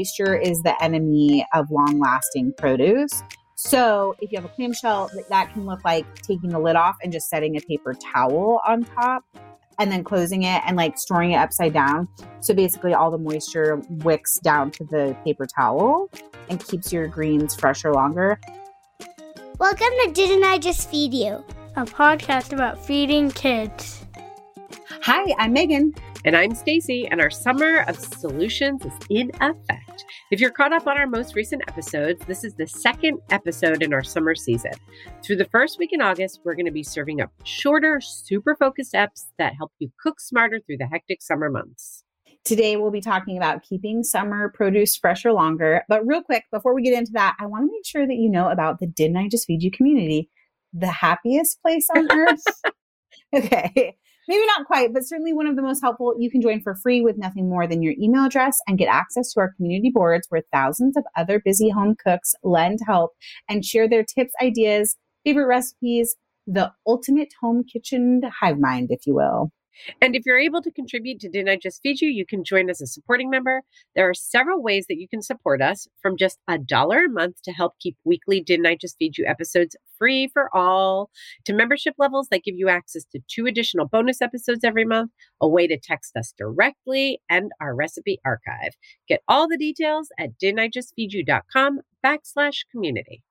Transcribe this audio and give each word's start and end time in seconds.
Moisture 0.00 0.34
is 0.34 0.62
the 0.62 0.82
enemy 0.82 1.44
of 1.52 1.70
long 1.70 1.98
lasting 1.98 2.54
produce. 2.56 3.22
So 3.54 4.16
if 4.22 4.32
you 4.32 4.40
have 4.40 4.46
a 4.46 4.54
clamshell, 4.54 5.10
that 5.28 5.52
can 5.52 5.66
look 5.66 5.84
like 5.84 6.22
taking 6.22 6.48
the 6.48 6.58
lid 6.58 6.74
off 6.74 6.96
and 7.02 7.12
just 7.12 7.28
setting 7.28 7.58
a 7.58 7.60
paper 7.60 7.92
towel 7.92 8.62
on 8.66 8.84
top 8.84 9.24
and 9.78 9.92
then 9.92 10.02
closing 10.02 10.44
it 10.44 10.62
and 10.64 10.74
like 10.78 10.96
storing 10.96 11.32
it 11.32 11.36
upside 11.36 11.74
down. 11.74 12.08
So 12.40 12.54
basically, 12.54 12.94
all 12.94 13.10
the 13.10 13.18
moisture 13.18 13.82
wicks 13.90 14.38
down 14.38 14.70
to 14.70 14.84
the 14.84 15.14
paper 15.22 15.44
towel 15.44 16.10
and 16.48 16.64
keeps 16.64 16.90
your 16.90 17.06
greens 17.06 17.54
fresher 17.54 17.92
longer. 17.92 18.40
Welcome 19.58 19.90
to 20.04 20.12
Didn't 20.14 20.44
I 20.44 20.56
Just 20.56 20.88
Feed 20.88 21.12
You? 21.12 21.44
A 21.76 21.84
podcast 21.84 22.54
about 22.54 22.82
feeding 22.82 23.30
kids. 23.32 24.06
Hi, 25.02 25.34
I'm 25.38 25.52
Megan. 25.52 25.92
And 26.22 26.36
I'm 26.36 26.54
Stacy, 26.54 27.08
and 27.08 27.18
our 27.18 27.30
summer 27.30 27.82
of 27.88 27.98
solutions 27.98 28.84
is 28.84 28.92
in 29.08 29.30
effect. 29.40 29.79
If 30.30 30.40
you're 30.40 30.50
caught 30.50 30.72
up 30.72 30.86
on 30.86 30.98
our 30.98 31.06
most 31.06 31.34
recent 31.34 31.62
episodes, 31.68 32.24
this 32.26 32.44
is 32.44 32.54
the 32.54 32.66
second 32.66 33.18
episode 33.30 33.82
in 33.82 33.92
our 33.92 34.02
summer 34.02 34.34
season. 34.34 34.72
Through 35.22 35.36
the 35.36 35.46
first 35.46 35.78
week 35.78 35.90
in 35.92 36.00
August, 36.00 36.40
we're 36.44 36.54
going 36.54 36.66
to 36.66 36.72
be 36.72 36.82
serving 36.82 37.20
up 37.20 37.30
shorter, 37.44 38.00
super 38.00 38.56
focused 38.56 38.94
eps 38.94 39.26
that 39.38 39.54
help 39.56 39.72
you 39.78 39.90
cook 40.02 40.20
smarter 40.20 40.60
through 40.60 40.78
the 40.78 40.86
hectic 40.86 41.22
summer 41.22 41.50
months. 41.50 42.04
Today, 42.44 42.76
we'll 42.76 42.90
be 42.90 43.00
talking 43.00 43.36
about 43.36 43.62
keeping 43.62 44.02
summer 44.02 44.50
produce 44.54 44.96
fresher 44.96 45.32
longer. 45.32 45.82
But 45.88 46.06
real 46.06 46.22
quick, 46.22 46.44
before 46.50 46.74
we 46.74 46.82
get 46.82 46.98
into 46.98 47.12
that, 47.12 47.36
I 47.38 47.46
want 47.46 47.62
to 47.66 47.72
make 47.72 47.84
sure 47.84 48.06
that 48.06 48.14
you 48.14 48.30
know 48.30 48.48
about 48.48 48.80
the 48.80 48.86
Didn't 48.86 49.18
I 49.18 49.28
Just 49.28 49.46
Feed 49.46 49.62
You 49.62 49.70
community, 49.70 50.30
the 50.72 50.86
happiest 50.86 51.60
place 51.62 51.86
on 51.94 52.10
earth. 52.12 52.44
okay 53.34 53.96
maybe 54.30 54.46
not 54.46 54.64
quite, 54.64 54.94
but 54.94 55.04
certainly 55.04 55.32
one 55.32 55.48
of 55.48 55.56
the 55.56 55.62
most 55.62 55.80
helpful. 55.82 56.14
You 56.16 56.30
can 56.30 56.40
join 56.40 56.60
for 56.60 56.76
free 56.76 57.00
with 57.00 57.18
nothing 57.18 57.48
more 57.48 57.66
than 57.66 57.82
your 57.82 57.94
email 58.00 58.24
address 58.24 58.56
and 58.68 58.78
get 58.78 58.86
access 58.86 59.32
to 59.32 59.40
our 59.40 59.52
community 59.56 59.90
boards 59.92 60.28
where 60.28 60.42
thousands 60.52 60.96
of 60.96 61.02
other 61.16 61.42
busy 61.44 61.68
home 61.68 61.96
cooks 62.02 62.32
lend 62.44 62.78
help 62.86 63.10
and 63.48 63.64
share 63.64 63.88
their 63.88 64.04
tips, 64.04 64.32
ideas, 64.40 64.96
favorite 65.24 65.48
recipes, 65.48 66.14
the 66.46 66.72
ultimate 66.86 67.30
home 67.40 67.64
kitchen 67.64 68.22
hive 68.40 68.60
mind, 68.60 68.88
if 68.90 69.00
you 69.04 69.16
will. 69.16 69.50
And 70.00 70.14
if 70.14 70.22
you're 70.26 70.38
able 70.38 70.62
to 70.62 70.70
contribute 70.70 71.20
to 71.20 71.28
Didn't 71.28 71.48
I 71.48 71.56
Just 71.56 71.82
Feed 71.82 72.00
You, 72.00 72.08
you 72.08 72.26
can 72.26 72.44
join 72.44 72.70
as 72.70 72.80
a 72.80 72.86
supporting 72.86 73.30
member. 73.30 73.62
There 73.94 74.08
are 74.08 74.14
several 74.14 74.62
ways 74.62 74.86
that 74.88 74.98
you 74.98 75.08
can 75.08 75.22
support 75.22 75.62
us 75.62 75.88
from 76.02 76.16
just 76.16 76.38
a 76.48 76.58
dollar 76.58 77.04
a 77.04 77.08
month 77.08 77.42
to 77.44 77.52
help 77.52 77.74
keep 77.80 77.96
weekly 78.04 78.40
Didn't 78.40 78.66
I 78.66 78.76
Just 78.76 78.96
Feed 78.98 79.18
You 79.18 79.26
episodes 79.26 79.76
free 79.98 80.28
for 80.32 80.54
all, 80.56 81.10
to 81.44 81.52
membership 81.52 81.94
levels 81.98 82.28
that 82.30 82.42
give 82.42 82.56
you 82.56 82.68
access 82.68 83.04
to 83.12 83.20
two 83.28 83.46
additional 83.46 83.86
bonus 83.86 84.22
episodes 84.22 84.64
every 84.64 84.84
month, 84.84 85.10
a 85.40 85.48
way 85.48 85.66
to 85.66 85.78
text 85.78 86.16
us 86.16 86.32
directly, 86.36 87.20
and 87.28 87.50
our 87.60 87.74
recipe 87.74 88.18
archive. 88.24 88.72
Get 89.08 89.20
all 89.28 89.46
the 89.46 89.58
details 89.58 90.08
at 90.18 90.30
didn'tijustfeedyou.com 90.42 91.80
backslash 92.04 92.60
community. 92.72 93.22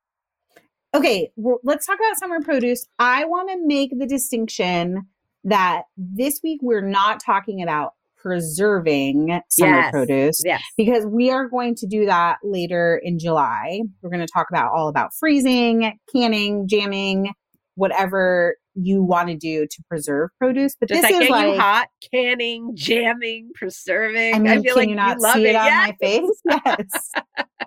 Okay, 0.93 1.31
well, 1.35 1.59
let's 1.63 1.85
talk 1.85 1.99
about 1.99 2.17
summer 2.17 2.41
produce. 2.41 2.87
I 2.97 3.25
want 3.25 3.49
to 3.49 3.57
make 3.63 3.91
the 3.97 4.07
distinction 4.07 5.07
that 5.43 5.83
this 5.97 6.39
week 6.43 6.59
we're 6.61 6.87
not 6.87 7.21
talking 7.23 7.61
about 7.61 7.93
preserving 8.21 9.39
summer 9.49 9.77
yes. 9.77 9.91
produce 9.91 10.41
yes. 10.43 10.61
because 10.77 11.05
we 11.05 11.29
are 11.31 11.47
going 11.47 11.73
to 11.75 11.87
do 11.87 12.05
that 12.05 12.37
later 12.43 12.99
in 13.03 13.17
July. 13.17 13.81
We're 14.01 14.09
going 14.09 14.25
to 14.25 14.31
talk 14.31 14.47
about 14.49 14.71
all 14.73 14.89
about 14.89 15.13
freezing, 15.17 15.97
canning, 16.13 16.67
jamming, 16.67 17.33
whatever 17.75 18.57
you 18.75 19.03
want 19.03 19.29
to 19.29 19.35
do 19.35 19.65
to 19.65 19.83
preserve 19.89 20.29
produce. 20.37 20.75
But 20.79 20.89
Does 20.89 21.01
this 21.01 21.11
that 21.11 21.23
is 21.23 21.29
like 21.29 21.53
you 21.53 21.59
hot, 21.59 21.87
canning, 22.13 22.71
jamming, 22.75 23.51
preserving. 23.55 24.35
I, 24.35 24.39
mean, 24.39 24.51
I 24.51 24.61
feel 24.61 24.73
can 24.73 24.75
like 24.75 24.89
you 24.89 24.95
not 24.95 25.17
you 25.17 25.23
love 25.23 25.35
see 25.35 25.45
it, 25.45 25.49
it 25.51 25.55
on 25.55 25.65
yes. 25.65 25.87
my 25.89 26.07
face? 26.07 26.41
Yes, 26.65 27.11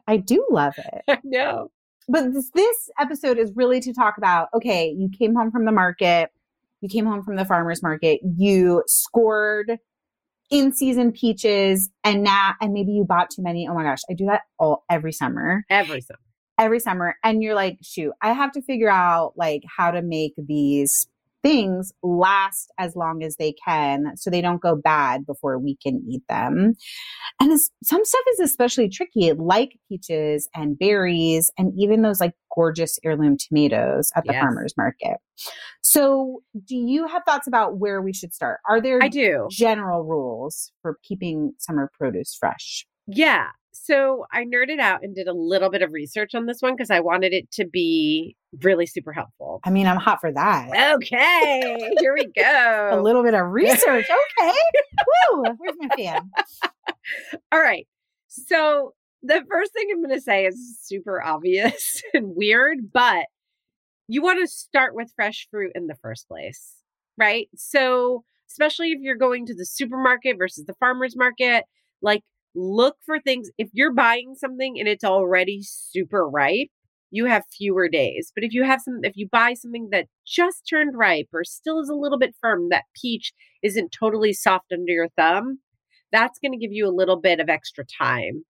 I 0.07 0.17
do 0.17 0.47
love 0.51 0.75
it. 0.77 1.21
No. 1.25 1.69
But 2.09 2.33
this, 2.33 2.51
this 2.55 2.91
episode 2.99 3.39
is 3.39 3.53
really 3.55 3.81
to 3.81 3.93
talk 3.93 4.19
about. 4.19 4.49
Okay, 4.55 4.89
you 4.89 5.09
came 5.09 5.35
home 5.35 5.51
from 5.51 5.65
the 5.65 5.73
market 5.73 6.31
you 6.83 6.89
came 6.89 7.07
home 7.07 7.23
from 7.23 7.37
the 7.37 7.45
farmer's 7.45 7.83
market, 7.83 8.21
you 8.37 8.83
scored 8.87 9.79
in 10.51 10.73
season 10.73 11.13
peaches 11.13 11.89
and 12.05 12.23
now 12.23 12.55
and 12.61 12.73
maybe 12.73 12.93
you 12.93 13.05
bought 13.05 13.31
too 13.31 13.43
many. 13.43 13.67
Oh 13.67 13.75
my 13.75 13.85
gosh, 13.85 14.01
I 14.11 14.15
do 14.15 14.27
that 14.27 14.43
all 14.59 14.85
every 14.91 15.13
summer. 15.13 15.65
Every 15.71 16.03
summer. 16.03 16.19
Every 16.59 16.81
summer. 16.81 17.17
And 17.25 17.43
you're 17.43 17.55
like, 17.55 17.79
shoot, 17.83 18.13
I 18.21 18.33
have 18.33 18.53
to 18.53 18.63
figure 18.63 18.91
out 18.91 19.33
like 19.37 19.63
how 19.67 19.91
to 19.91 20.03
make 20.03 20.35
these 20.37 21.07
things 21.43 21.93
last 22.03 22.71
as 22.79 22.95
long 22.97 23.23
as 23.23 23.37
they 23.37 23.53
can 23.65 24.17
so 24.17 24.31
they 24.31 24.41
don't 24.41 24.63
go 24.63 24.77
bad 24.77 25.27
before 25.27 25.59
we 25.59 25.77
can 25.77 26.03
eat 26.09 26.23
them. 26.29 26.75
And 27.41 27.59
some 27.83 28.05
stuff 28.05 28.21
is 28.35 28.41
especially 28.41 28.89
tricky, 28.89 29.33
like 29.33 29.79
peaches 29.89 30.49
and 30.55 30.79
berries, 30.79 31.51
and 31.59 31.73
even 31.77 32.03
those 32.03 32.21
like 32.21 32.33
gorgeous 32.55 32.99
heirloom 33.05 33.37
tomatoes 33.37 34.11
at 34.15 34.25
the 34.25 34.33
Yes. 34.33 34.41
farmer's 34.43 34.75
market. 34.77 35.19
So, 35.83 36.43
do 36.67 36.77
you 36.77 37.07
have 37.09 37.23
thoughts 37.25 37.47
about 37.49 37.79
where 37.79 38.01
we 38.01 38.13
should 38.13 38.33
start? 38.33 38.61
Are 38.69 38.81
there 38.81 39.01
I 39.03 39.09
do. 39.09 39.49
general 39.51 40.05
rules 40.05 40.71
for 40.83 40.99
keeping 41.03 41.53
summer 41.59 41.91
produce 41.99 42.35
fresh? 42.39 42.87
Yeah. 43.07 43.49
So 43.73 44.27
I 44.31 44.45
nerded 44.45 44.81
out 44.81 45.03
and 45.03 45.15
did 45.15 45.29
a 45.29 45.33
little 45.33 45.71
bit 45.71 45.83
of 45.83 45.93
research 45.93 46.35
on 46.35 46.47
this 46.47 46.61
one 46.61 46.75
because 46.75 46.91
I 46.91 47.01
wanted 47.01 47.33
it 47.33 47.51
to 47.53 47.65
be 47.65 48.37
really 48.63 48.87
super 48.87 49.13
helpful. 49.13 49.61
I 49.65 49.71
mean, 49.71 49.87
I'm 49.87 49.97
hot 49.97 50.21
for 50.21 50.31
that. 50.31 50.95
Okay, 50.97 51.95
here 51.99 52.15
we 52.15 52.27
go. 52.27 52.91
A 52.93 53.01
little 53.01 53.23
bit 53.23 53.35
of 53.35 53.47
research. 53.51 54.07
Okay. 54.41 54.53
Woo. 55.33 55.45
Where's 55.57 55.77
my 55.79 55.89
fan? 55.97 56.31
All 57.53 57.61
right. 57.61 57.87
So 58.29 58.93
the 59.23 59.43
first 59.51 59.73
thing 59.73 59.89
I'm 59.91 60.03
going 60.03 60.15
to 60.15 60.21
say 60.21 60.47
is 60.47 60.79
super 60.83 61.23
obvious 61.23 62.03
and 62.13 62.35
weird, 62.37 62.93
but 62.93 63.27
you 64.09 64.23
want 64.23 64.41
to 64.41 64.47
start 64.47 64.95
with 64.95 65.13
fresh 65.17 65.49
fruit 65.51 65.73
in 65.75 65.87
the 65.87 65.95
first 65.95 66.29
place, 66.29 66.75
right? 67.17 67.49
So, 67.57 68.25
especially 68.51 68.91
if 68.91 68.99
you're 69.01 69.17
going 69.17 69.47
to 69.47 69.55
the 69.55 69.65
supermarket 69.65 70.37
versus 70.37 70.67
the 70.67 70.75
farmer's 70.75 71.17
market, 71.17 71.65
like 72.03 72.23
look 72.55 72.97
for 73.05 73.21
things. 73.21 73.51
If 73.59 73.69
you're 73.73 73.93
buying 73.93 74.35
something 74.37 74.79
and 74.79 74.89
it's 74.89 75.05
already 75.05 75.61
super 75.63 76.29
ripe, 76.29 76.69
you 77.11 77.27
have 77.27 77.45
fewer 77.57 77.89
days. 77.89 78.33
But 78.35 78.45
if 78.45 78.53
you 78.53 78.65
have 78.65 78.81
some, 78.81 79.01
if 79.03 79.13
you 79.17 79.29
buy 79.31 79.55
something 79.55 79.89
that 79.93 80.07
just 80.27 80.67
turned 80.69 80.97
ripe 80.97 81.29
or 81.33 81.45
still 81.45 81.81
is 81.81 81.89
a 81.89 81.95
little 81.95 82.19
bit 82.19 82.35
firm, 82.41 82.69
that 82.71 82.85
peach 83.01 83.33
isn't 83.63 83.93
totally 83.93 84.33
soft 84.33 84.73
under 84.73 84.93
your 84.93 85.09
thumb, 85.17 85.59
that's 86.11 86.39
going 86.39 86.53
to 86.53 86.59
give 86.59 86.73
you 86.73 86.89
a 86.89 86.95
little 86.95 87.21
bit 87.21 87.39
of 87.39 87.49
extra 87.49 87.85
time. 87.85 88.45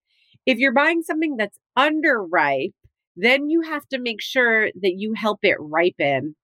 If 0.47 0.59
you're 0.59 0.73
buying 0.73 1.03
something 1.03 1.37
that's 1.37 1.59
underripe, 1.79 2.73
then 3.17 3.51
you 3.51 3.63
have 3.63 3.87
to 3.89 3.99
make 3.99 4.23
sure 4.23 4.67
that 4.81 4.95
you 4.97 5.15
help 5.15 5.41
it 5.43 5.57
ripen 5.59 6.35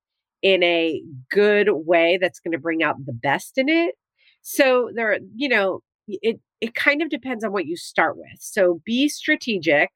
in 0.43 0.63
a 0.63 1.03
good 1.31 1.69
way 1.71 2.19
that's 2.21 2.41
going 2.41 2.53
to 2.53 2.59
bring 2.59 2.83
out 2.83 2.97
the 3.05 3.13
best 3.13 3.59
in 3.59 3.69
it. 3.69 3.95
So 4.43 4.91
there, 4.95 5.19
you 5.35 5.49
know, 5.49 5.81
it 6.07 6.41
it 6.61 6.75
kind 6.75 7.03
of 7.03 7.11
depends 7.11 7.45
on 7.45 7.53
what 7.53 7.67
you 7.67 7.77
start 7.77 8.17
with. 8.17 8.39
So 8.41 8.81
be 8.85 9.09
strategic. 9.09 9.91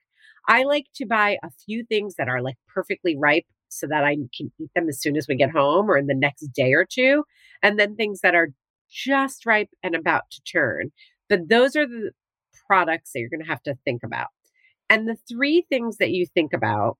I 0.48 0.64
like 0.64 0.86
to 0.96 1.06
buy 1.06 1.38
a 1.42 1.50
few 1.64 1.84
things 1.84 2.14
that 2.16 2.28
are 2.28 2.42
like 2.42 2.56
perfectly 2.72 3.16
ripe 3.16 3.46
so 3.68 3.86
that 3.86 4.04
I 4.04 4.14
can 4.14 4.52
eat 4.60 4.70
them 4.74 4.88
as 4.88 5.00
soon 5.00 5.16
as 5.16 5.26
we 5.28 5.34
get 5.34 5.50
home 5.50 5.90
or 5.90 5.96
in 5.96 6.06
the 6.06 6.14
next 6.14 6.48
day 6.48 6.72
or 6.72 6.84
two, 6.84 7.24
and 7.62 7.78
then 7.78 7.96
things 7.96 8.20
that 8.20 8.34
are 8.34 8.50
just 8.90 9.46
ripe 9.46 9.70
and 9.82 9.94
about 9.94 10.24
to 10.30 10.42
turn. 10.42 10.92
But 11.28 11.48
those 11.48 11.74
are 11.76 11.86
the 11.86 12.10
products 12.66 13.12
that 13.12 13.20
you're 13.20 13.30
going 13.30 13.42
to 13.42 13.50
have 13.50 13.62
to 13.62 13.76
think 13.84 14.02
about. 14.02 14.28
And 14.90 15.08
the 15.08 15.16
three 15.28 15.64
things 15.70 15.96
that 15.98 16.10
you 16.10 16.26
think 16.26 16.52
about, 16.52 16.98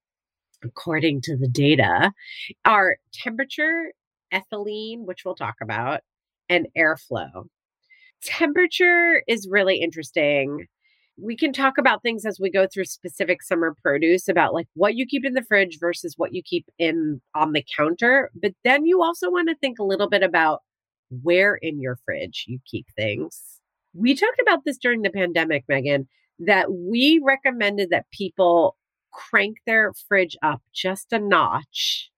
according 0.65 1.20
to 1.23 1.37
the 1.37 1.49
data, 1.49 2.12
are 2.65 2.97
temperature, 3.12 3.93
ethylene, 4.32 5.05
which 5.05 5.25
we'll 5.25 5.35
talk 5.35 5.56
about, 5.61 6.00
and 6.49 6.69
airflow. 6.76 7.49
Temperature 8.22 9.22
is 9.28 9.48
really 9.50 9.76
interesting. 9.78 10.66
we 11.19 11.36
can 11.36 11.52
talk 11.52 11.78
about 11.78 12.02
things 12.02 12.24
as 12.24 12.40
we 12.40 12.50
go 12.50 12.66
through 12.66 12.84
specific 12.86 13.42
summer 13.42 13.76
produce 13.82 14.28
about 14.28 14.54
like 14.54 14.66
what 14.74 14.94
you 14.96 15.06
keep 15.06 15.24
in 15.24 15.34
the 15.34 15.42
fridge 15.42 15.78
versus 15.80 16.14
what 16.16 16.32
you 16.34 16.42
keep 16.42 16.66
in 16.78 17.20
on 17.34 17.52
the 17.52 17.64
counter. 17.76 18.30
But 18.34 18.52
then 18.64 18.86
you 18.86 19.02
also 19.02 19.30
want 19.30 19.48
to 19.48 19.56
think 19.56 19.78
a 19.78 19.84
little 19.84 20.08
bit 20.08 20.22
about 20.22 20.62
where 21.22 21.56
in 21.56 21.80
your 21.80 21.98
fridge 22.04 22.44
you 22.48 22.58
keep 22.66 22.86
things. 22.96 23.60
We 23.94 24.14
talked 24.14 24.40
about 24.40 24.60
this 24.64 24.78
during 24.78 25.02
the 25.02 25.10
pandemic, 25.10 25.64
Megan, 25.69 26.08
that 26.38 26.72
we 26.72 27.20
recommended 27.24 27.90
that 27.90 28.10
people 28.10 28.76
crank 29.12 29.58
their 29.66 29.92
fridge 30.08 30.36
up 30.42 30.62
just 30.72 31.12
a 31.12 31.19
notch 31.19 32.10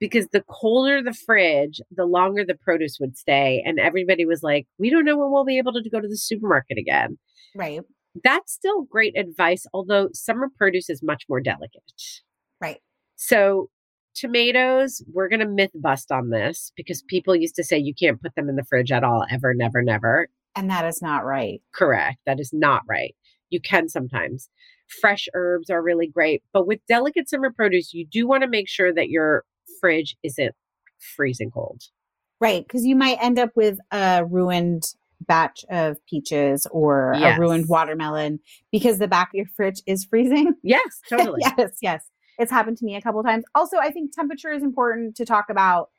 because 0.00 0.26
the 0.32 0.42
colder 0.48 1.02
the 1.02 1.12
fridge, 1.12 1.80
the 1.94 2.06
longer 2.06 2.44
the 2.44 2.54
produce 2.54 2.98
would 2.98 3.16
stay. 3.16 3.62
And 3.64 3.78
everybody 3.78 4.24
was 4.24 4.42
like, 4.42 4.66
we 4.78 4.90
don't 4.90 5.04
know 5.04 5.18
when 5.18 5.30
we'll 5.30 5.44
be 5.44 5.58
able 5.58 5.74
to 5.74 5.90
go 5.90 6.00
to 6.00 6.08
the 6.08 6.16
supermarket 6.16 6.78
again. 6.78 7.18
Right. 7.54 7.80
That's 8.24 8.52
still 8.52 8.82
great 8.82 9.16
advice, 9.16 9.66
although 9.72 10.08
summer 10.14 10.48
produce 10.56 10.90
is 10.90 11.02
much 11.02 11.24
more 11.28 11.40
delicate. 11.40 11.82
Right. 12.60 12.78
So, 13.16 13.68
tomatoes, 14.14 15.02
we're 15.12 15.28
going 15.28 15.40
to 15.40 15.48
myth 15.48 15.70
bust 15.74 16.10
on 16.10 16.30
this 16.30 16.72
because 16.76 17.02
people 17.02 17.36
used 17.36 17.54
to 17.56 17.62
say 17.62 17.78
you 17.78 17.94
can't 17.94 18.20
put 18.20 18.34
them 18.34 18.48
in 18.48 18.56
the 18.56 18.64
fridge 18.64 18.90
at 18.90 19.04
all, 19.04 19.24
ever, 19.30 19.54
never, 19.54 19.82
never. 19.82 20.28
And 20.56 20.68
that 20.70 20.86
is 20.86 21.00
not 21.00 21.24
right. 21.24 21.60
Correct. 21.72 22.18
That 22.26 22.40
is 22.40 22.50
not 22.52 22.82
right. 22.88 23.14
You 23.50 23.60
can 23.60 23.88
sometimes. 23.88 24.48
Fresh 25.00 25.28
herbs 25.34 25.70
are 25.70 25.82
really 25.82 26.08
great. 26.08 26.42
But 26.52 26.66
with 26.66 26.80
delicate 26.88 27.28
summer 27.28 27.52
produce, 27.54 27.94
you 27.94 28.06
do 28.10 28.26
want 28.26 28.42
to 28.42 28.48
make 28.48 28.68
sure 28.68 28.92
that 28.92 29.08
your 29.08 29.44
fridge 29.80 30.16
isn't 30.22 30.54
freezing 31.16 31.50
cold. 31.50 31.82
Right. 32.40 32.62
Because 32.66 32.84
you 32.84 32.96
might 32.96 33.18
end 33.20 33.38
up 33.38 33.50
with 33.54 33.78
a 33.90 34.24
ruined 34.24 34.82
batch 35.26 35.64
of 35.70 35.98
peaches 36.08 36.66
or 36.70 37.14
Yes. 37.18 37.36
a 37.36 37.40
ruined 37.40 37.66
watermelon 37.68 38.40
because 38.72 38.98
the 38.98 39.08
back 39.08 39.28
of 39.28 39.34
your 39.34 39.46
fridge 39.56 39.82
is 39.86 40.04
freezing. 40.04 40.54
Yes, 40.62 41.00
totally. 41.08 41.40
yes, 41.58 41.72
yes. 41.82 42.04
It's 42.38 42.50
happened 42.50 42.78
to 42.78 42.84
me 42.86 42.96
a 42.96 43.02
couple 43.02 43.22
times. 43.22 43.44
Also, 43.54 43.76
I 43.76 43.90
think 43.90 44.12
temperature 44.14 44.50
is 44.50 44.62
important 44.62 45.16
to 45.16 45.26
talk 45.26 45.46
about 45.50 45.90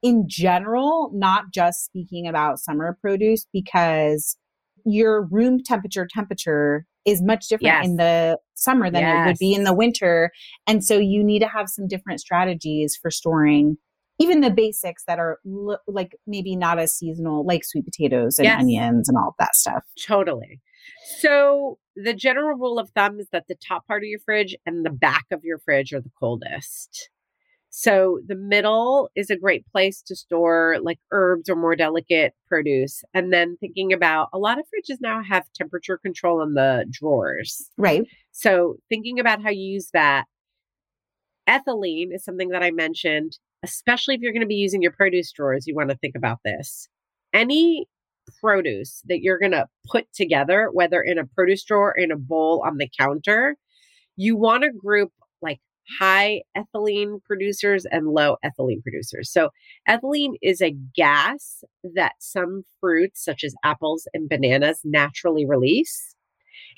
in 0.00 0.28
general, 0.28 1.10
not 1.12 1.46
just 1.52 1.84
speaking 1.84 2.28
about 2.28 2.60
summer 2.60 2.96
produce, 3.00 3.46
because 3.52 4.36
your 4.84 5.22
room 5.24 5.60
temperature 5.64 6.06
temperature 6.08 6.86
is 7.08 7.22
much 7.22 7.48
different 7.48 7.62
Yes. 7.64 7.86
in 7.86 7.96
the 7.96 8.38
summer 8.54 8.90
than 8.90 9.04
it 9.04 9.26
would 9.26 9.38
be 9.38 9.54
in 9.54 9.64
the 9.64 9.72
winter. 9.74 10.30
And 10.66 10.84
so 10.84 10.98
you 10.98 11.22
need 11.24 11.38
to 11.40 11.48
have 11.48 11.68
some 11.68 11.86
different 11.86 12.20
strategies 12.20 12.96
for 13.00 13.10
storing 13.10 13.76
even 14.20 14.40
the 14.40 14.50
basics 14.50 15.04
that 15.06 15.20
are 15.20 15.38
l- 15.46 15.78
like 15.86 16.16
maybe 16.26 16.56
not 16.56 16.76
as 16.80 16.92
seasonal, 16.92 17.46
like 17.46 17.64
sweet 17.64 17.84
potatoes 17.84 18.38
and 18.38 18.46
Yes. 18.46 18.60
onions 18.60 19.08
and 19.08 19.16
all 19.16 19.28
of 19.28 19.34
that 19.38 19.54
stuff. 19.54 19.84
Totally. 20.04 20.60
So, 21.20 21.78
the 21.94 22.14
general 22.14 22.58
rule 22.58 22.78
of 22.80 22.90
thumb 22.90 23.20
is 23.20 23.28
that 23.30 23.44
the 23.48 23.54
top 23.56 23.86
part 23.86 24.02
of 24.02 24.08
your 24.08 24.18
fridge 24.20 24.56
and 24.66 24.84
the 24.84 24.90
back 24.90 25.24
of 25.30 25.44
your 25.44 25.58
fridge 25.58 25.92
are 25.92 26.00
the 26.00 26.10
coldest. 26.18 27.10
So, 27.70 28.20
the 28.26 28.34
middle 28.34 29.10
is 29.14 29.30
a 29.30 29.36
great 29.36 29.66
place 29.70 30.02
to 30.06 30.16
store 30.16 30.78
like 30.82 30.98
herbs 31.12 31.50
or 31.50 31.56
more 31.56 31.76
delicate 31.76 32.34
produce. 32.48 33.02
And 33.12 33.32
then 33.32 33.56
thinking 33.60 33.92
about 33.92 34.28
a 34.32 34.38
lot 34.38 34.58
of 34.58 34.64
fridges 34.64 34.96
now 35.00 35.22
have 35.22 35.44
temperature 35.54 35.98
control 35.98 36.42
in 36.42 36.54
the 36.54 36.86
drawers. 36.90 37.70
Right. 37.76 38.04
So, 38.32 38.76
thinking 38.88 39.20
about 39.20 39.42
how 39.42 39.50
you 39.50 39.72
use 39.74 39.90
that. 39.92 40.24
Ethylene 41.48 42.14
is 42.14 42.24
something 42.24 42.50
that 42.50 42.62
I 42.62 42.70
mentioned, 42.70 43.38
especially 43.62 44.14
if 44.14 44.20
you're 44.20 44.32
going 44.32 44.42
to 44.42 44.46
be 44.46 44.54
using 44.54 44.82
your 44.82 44.92
produce 44.92 45.32
drawers. 45.32 45.66
You 45.66 45.74
want 45.74 45.90
to 45.90 45.96
think 45.96 46.14
about 46.14 46.38
this. 46.44 46.88
Any 47.32 47.86
produce 48.40 49.02
that 49.06 49.20
you're 49.20 49.38
going 49.38 49.52
to 49.52 49.66
put 49.90 50.06
together, 50.12 50.68
whether 50.72 51.00
in 51.02 51.18
a 51.18 51.26
produce 51.26 51.64
drawer 51.64 51.90
or 51.90 51.98
in 51.98 52.10
a 52.10 52.16
bowl 52.16 52.62
on 52.66 52.76
the 52.76 52.90
counter, 52.98 53.56
you 54.16 54.36
want 54.36 54.64
to 54.64 54.70
group 54.70 55.12
like 55.40 55.60
high 55.98 56.42
ethylene 56.56 57.22
producers 57.24 57.86
and 57.90 58.08
low 58.08 58.36
ethylene 58.44 58.82
producers. 58.82 59.30
So, 59.32 59.50
ethylene 59.88 60.34
is 60.42 60.60
a 60.60 60.76
gas 60.94 61.62
that 61.94 62.12
some 62.20 62.62
fruits, 62.80 63.24
such 63.24 63.44
as 63.44 63.54
apples 63.64 64.06
and 64.14 64.28
bananas, 64.28 64.80
naturally 64.84 65.46
release. 65.46 66.14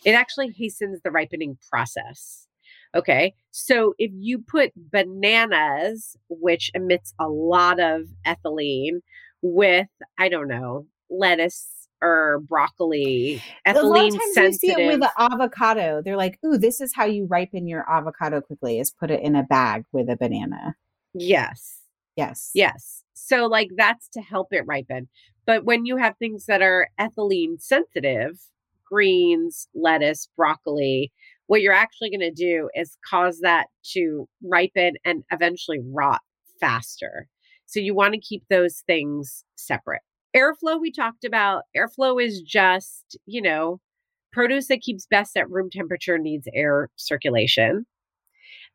It 0.04 0.12
actually 0.12 0.52
hastens 0.56 1.00
the 1.02 1.10
ripening 1.10 1.58
process. 1.70 2.46
Okay. 2.94 3.34
So 3.52 3.94
if 3.98 4.10
you 4.14 4.40
put 4.40 4.72
bananas, 4.74 6.16
which 6.28 6.70
emits 6.74 7.14
a 7.20 7.28
lot 7.28 7.78
of 7.78 8.02
ethylene, 8.26 9.00
with, 9.42 9.88
I 10.18 10.28
don't 10.28 10.48
know, 10.48 10.86
lettuce 11.08 11.79
or 12.02 12.41
broccoli, 12.49 13.43
a 13.67 13.73
lot 13.82 13.85
ethylene 13.85 14.08
of 14.08 14.14
times 14.14 14.35
sensitive. 14.35 14.62
you 14.69 14.75
see 14.76 14.82
it 14.82 14.99
with 15.00 15.11
avocado. 15.19 16.02
They're 16.02 16.17
like, 16.17 16.38
"Ooh, 16.44 16.56
this 16.58 16.81
is 16.81 16.94
how 16.94 17.05
you 17.05 17.26
ripen 17.26 17.67
your 17.67 17.85
avocado 17.91 18.41
quickly: 18.41 18.79
is 18.79 18.91
put 18.91 19.11
it 19.11 19.20
in 19.23 19.37
a 19.37 19.43
bag 19.43 19.85
with 19.93 20.08
a 20.08 20.17
banana." 20.17 20.76
yes. 21.14 21.76
Yes. 22.17 22.50
Yes. 22.55 23.02
So, 23.14 23.47
like, 23.47 23.70
that's 23.76 24.08
to 24.11 24.20
help 24.20 24.49
it 24.52 24.64
ripen. 24.67 25.08
But 25.47 25.64
when 25.64 25.87
you 25.87 25.97
have 25.97 26.17
things 26.19 26.47
that 26.47 26.61
are 26.61 26.88
ethylene 26.99 27.61
sensitive, 27.61 28.38
greens, 28.85 29.69
lettuce, 29.75 30.29
broccoli, 30.37 31.12
what 31.47 31.62
you're 31.62 31.73
actually 31.73 32.11
going 32.11 32.20
to 32.20 32.31
do 32.32 32.69
is 32.75 32.99
cause 33.08 33.41
that 33.41 33.67
to 33.93 34.29
ripen 34.44 34.94
and 35.05 35.23
eventually 35.32 35.79
rot 35.93 36.20
faster. 36.61 37.26
So, 37.67 37.81
you 37.81 37.94
want 37.94 38.14
to 38.14 38.20
keep 38.20 38.43
those 38.50 38.82
things 38.87 39.44
separate. 39.56 40.02
Airflow, 40.36 40.80
we 40.80 40.92
talked 40.92 41.24
about. 41.24 41.64
Airflow 41.76 42.22
is 42.22 42.40
just, 42.40 43.18
you 43.26 43.42
know, 43.42 43.80
produce 44.32 44.68
that 44.68 44.80
keeps 44.80 45.06
best 45.06 45.36
at 45.36 45.50
room 45.50 45.70
temperature 45.70 46.18
needs 46.18 46.48
air 46.54 46.88
circulation. 46.96 47.86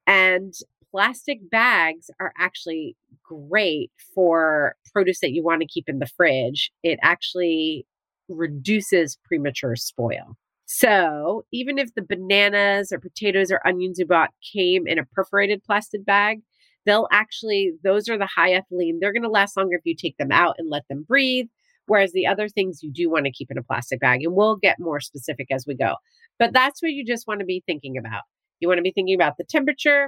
And 0.06 0.54
plastic 0.92 1.50
bags 1.50 2.10
are 2.20 2.34
actually 2.38 2.96
great 3.24 3.92
for 4.14 4.76
produce 4.94 5.20
that 5.22 5.32
you 5.32 5.44
want 5.44 5.62
to 5.62 5.68
keep 5.68 5.88
in 5.88 6.00
the 6.00 6.08
fridge. 6.18 6.72
It 6.84 7.00
actually 7.02 7.86
reduces 8.28 9.18
premature 9.26 9.76
spoil. 9.76 10.38
So, 10.68 11.46
even 11.52 11.78
if 11.78 11.94
the 11.94 12.02
bananas 12.02 12.92
or 12.92 13.00
potatoes 13.00 13.52
or 13.52 13.66
onions 13.68 14.00
you 14.00 14.08
bought 14.08 14.32
came 14.54 14.88
in 14.88 14.98
a 14.98 15.06
perforated 15.06 15.64
plastic 15.64 16.04
bag, 16.06 16.42
they'll 16.86 17.08
actually, 17.12 17.74
those 17.84 18.10
are 18.10 18.18
the 18.18 18.26
high 18.28 18.52
ethylene. 18.52 19.00
They're 19.00 19.14
going 19.14 19.24
to 19.24 19.30
last 19.30 19.58
longer 19.58 19.76
if 19.76 19.86
you 19.86 19.96
take 19.96 20.18
them 20.18 20.32
out 20.32 20.56
and 20.58 20.70
let 20.70 20.88
them 20.88 21.06
breathe. 21.08 21.48
Whereas 21.88 22.14
the 22.14 22.26
other 22.26 22.50
things 22.50 22.82
you 22.82 22.92
do 22.92 23.12
want 23.12 23.26
to 23.26 23.32
keep 23.32 23.52
in 23.52 23.60
a 23.60 23.64
plastic 23.64 24.00
bag, 24.00 24.24
and 24.24 24.34
we'll 24.34 24.56
get 24.56 24.80
more 24.80 25.00
specific 25.00 25.48
as 25.52 25.66
we 25.68 25.76
go. 25.76 25.96
But 26.40 26.52
that's 26.52 26.82
what 26.82 26.92
you 26.92 27.06
just 27.06 27.28
want 27.28 27.42
to 27.42 27.46
be 27.46 27.64
thinking 27.66 27.98
about. 27.98 28.24
You 28.60 28.68
want 28.68 28.80
to 28.80 28.84
be 28.84 28.92
thinking 28.92 29.14
about 29.14 29.38
the 29.38 29.44
temperature, 29.44 30.08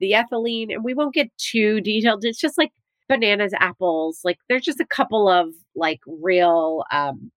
the 0.00 0.12
ethylene, 0.12 0.72
and 0.72 0.82
we 0.82 0.94
won't 0.94 1.14
get 1.14 1.30
too 1.38 1.80
detailed. 1.80 2.24
It's 2.24 2.40
just 2.40 2.58
like 2.58 2.72
bananas, 3.08 3.52
apples. 3.58 4.20
Like 4.24 4.38
there's 4.48 4.64
just 4.64 4.80
a 4.80 4.86
couple 4.86 5.28
of 5.28 5.50
like 5.76 6.00
real 6.06 6.84
um, 6.90 7.30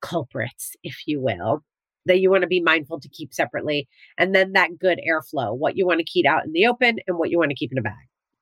culprits, 0.00 0.74
if 0.82 1.02
you 1.06 1.20
will, 1.20 1.62
that 2.06 2.20
you 2.20 2.30
want 2.30 2.42
to 2.42 2.48
be 2.48 2.60
mindful 2.60 3.00
to 3.00 3.08
keep 3.08 3.34
separately. 3.34 3.86
And 4.16 4.34
then 4.34 4.52
that 4.52 4.78
good 4.78 5.00
airflow, 5.06 5.56
what 5.56 5.76
you 5.76 5.86
want 5.86 5.98
to 5.98 6.04
keep 6.04 6.26
out 6.26 6.44
in 6.46 6.52
the 6.52 6.66
open 6.66 7.00
and 7.06 7.18
what 7.18 7.30
you 7.30 7.38
want 7.38 7.50
to 7.50 7.56
keep 7.56 7.72
in 7.72 7.78
a 7.78 7.82
bag. 7.82 7.94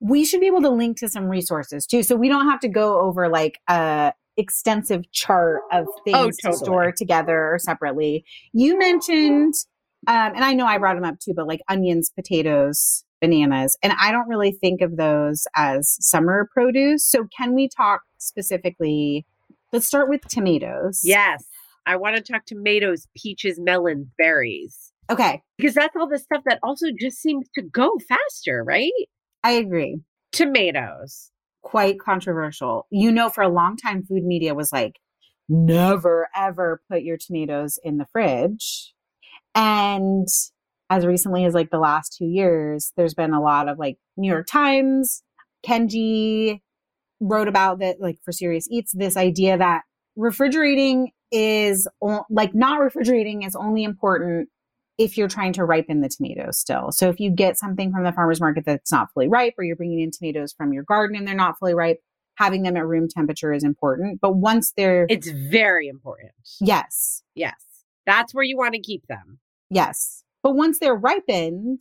We 0.07 0.25
should 0.25 0.41
be 0.41 0.47
able 0.47 0.61
to 0.63 0.71
link 0.71 0.99
to 0.99 1.09
some 1.09 1.25
resources 1.25 1.87
too, 1.87 2.03
so 2.03 2.15
we 2.15 2.29
don't 2.29 2.47
have 2.49 2.61
to 2.61 2.69
go 2.69 3.01
over 3.01 3.29
like 3.29 3.59
a 3.69 4.13
extensive 4.37 5.11
chart 5.13 5.63
of 5.73 5.87
things 6.05 6.39
Oh, 6.45 6.51
to 6.51 6.57
store 6.57 6.93
together 6.93 7.55
or 7.55 7.59
separately. 7.59 8.25
You 8.53 8.79
mentioned, 8.79 9.55
um, 10.07 10.33
and 10.35 10.45
I 10.45 10.53
know 10.53 10.67
I 10.67 10.79
brought 10.79 10.97
them 10.97 11.05
up 11.05 11.21
too, 11.21 11.33
but 11.35 11.47
like 11.47 11.61
onions, 11.69 12.11
potatoes, 12.15 13.05
bananas, 13.21 13.77
and 13.83 13.95
I 13.99 14.13
don't 14.13 14.29
really 14.29 14.53
think 14.53 14.81
of 14.83 14.97
those 14.97 15.47
as 15.57 15.97
summer 16.01 16.49
produce. 16.53 17.07
So 17.07 17.27
can 17.37 17.55
we 17.55 17.69
talk 17.69 18.03
specifically? 18.19 19.25
Let's 19.73 19.87
start 19.87 20.09
with 20.09 20.21
tomatoes. 20.29 21.01
Yes. 21.03 21.45
I 21.87 21.97
want 21.97 22.17
to 22.17 22.23
talk 22.23 22.45
tomatoes, 22.47 23.07
peaches, 23.17 23.59
melons, 23.61 24.09
berries. 24.19 24.93
Okay, 25.11 25.43
Because 25.59 25.75
that's 25.75 25.95
all 25.97 26.09
the 26.09 26.19
stuff 26.19 26.43
that 26.47 26.59
also 26.63 26.87
just 26.99 27.19
seems 27.19 27.47
to 27.57 27.63
go 27.63 27.91
faster, 28.09 28.65
right? 28.65 28.91
I 29.45 29.53
agree. 29.53 30.01
Tomatoes. 30.33 31.31
quite 31.63 31.99
controversial. 32.01 32.87
You 32.91 33.13
know, 33.13 33.29
for 33.31 33.43
a 33.43 33.49
long 33.49 33.77
time, 33.77 34.03
food 34.03 34.25
media 34.25 34.55
was 34.55 34.73
like, 34.73 34.97
never 35.49 36.29
ever 36.37 36.83
put 36.91 37.03
your 37.03 37.17
tomatoes 37.17 37.79
in 37.85 37.99
the 37.99 38.07
fridge. 38.13 38.93
And 39.55 40.27
as 40.91 41.07
recently 41.07 41.45
as 41.45 41.55
like 41.55 41.71
the 41.71 41.79
last 41.79 42.17
two 42.19 42.27
years, 42.27 42.93
there's 42.97 43.15
been 43.15 43.33
a 43.33 43.43
lot 43.43 43.69
of 43.69 43.79
like 43.79 43.97
New 44.17 44.29
York 44.31 44.47
Times, 44.47 45.23
Kenji 45.67 46.61
wrote 47.21 47.49
about 47.49 47.79
that, 47.81 47.97
like 48.01 48.19
for 48.25 48.33
Serious 48.33 48.67
Eats, 48.71 48.93
this 48.93 49.17
idea 49.17 49.57
that 49.59 49.83
refrigerating 50.17 51.11
is 51.33 51.89
o- 52.03 52.25
like 52.31 52.55
not 52.55 52.81
refrigerating 52.81 53.43
is 53.43 53.57
only 53.57 53.85
important 53.85 54.49
if 54.99 55.17
you're 55.17 55.29
trying 55.29 55.53
to 55.55 55.65
ripen 55.65 56.01
the 56.01 56.09
tomatoes 56.09 56.59
still. 56.59 56.93
So 56.93 57.09
if 57.09 57.19
you 57.19 57.31
get 57.31 57.59
something 57.59 57.91
from 57.93 58.05
the 58.05 58.13
farmer's 58.13 58.41
market 58.41 58.65
that's 58.65 58.93
not 58.93 59.09
fully 59.13 59.29
ripe, 59.29 59.55
or 59.59 59.65
you're 59.65 59.77
bringing 59.77 60.01
in 60.01 60.11
tomatoes 60.11 60.53
from 60.53 60.73
your 60.73 60.85
garden 60.85 61.17
and 61.17 61.27
they're 61.27 61.35
not 61.35 61.59
fully 61.59 61.75
ripe, 61.75 61.99
having 62.37 62.63
them 62.63 62.77
at 62.77 62.87
room 62.87 63.09
temperature 63.09 63.53
is 63.53 63.65
important. 63.65 64.21
But 64.21 64.37
once 64.37 64.73
they're, 64.77 65.07
It's 65.09 65.29
very 65.31 65.89
important. 65.89 66.33
yes, 66.61 67.23
Yes. 67.35 67.55
That's 68.07 68.35
where 68.35 68.45
you 68.45 68.57
want 68.59 68.75
to 68.75 68.81
keep 68.81 69.07
them. 69.07 69.39
Yes. 69.71 70.25
But 70.43 70.55
once 70.55 70.79
they're 70.79 70.95
ripened, 70.95 71.81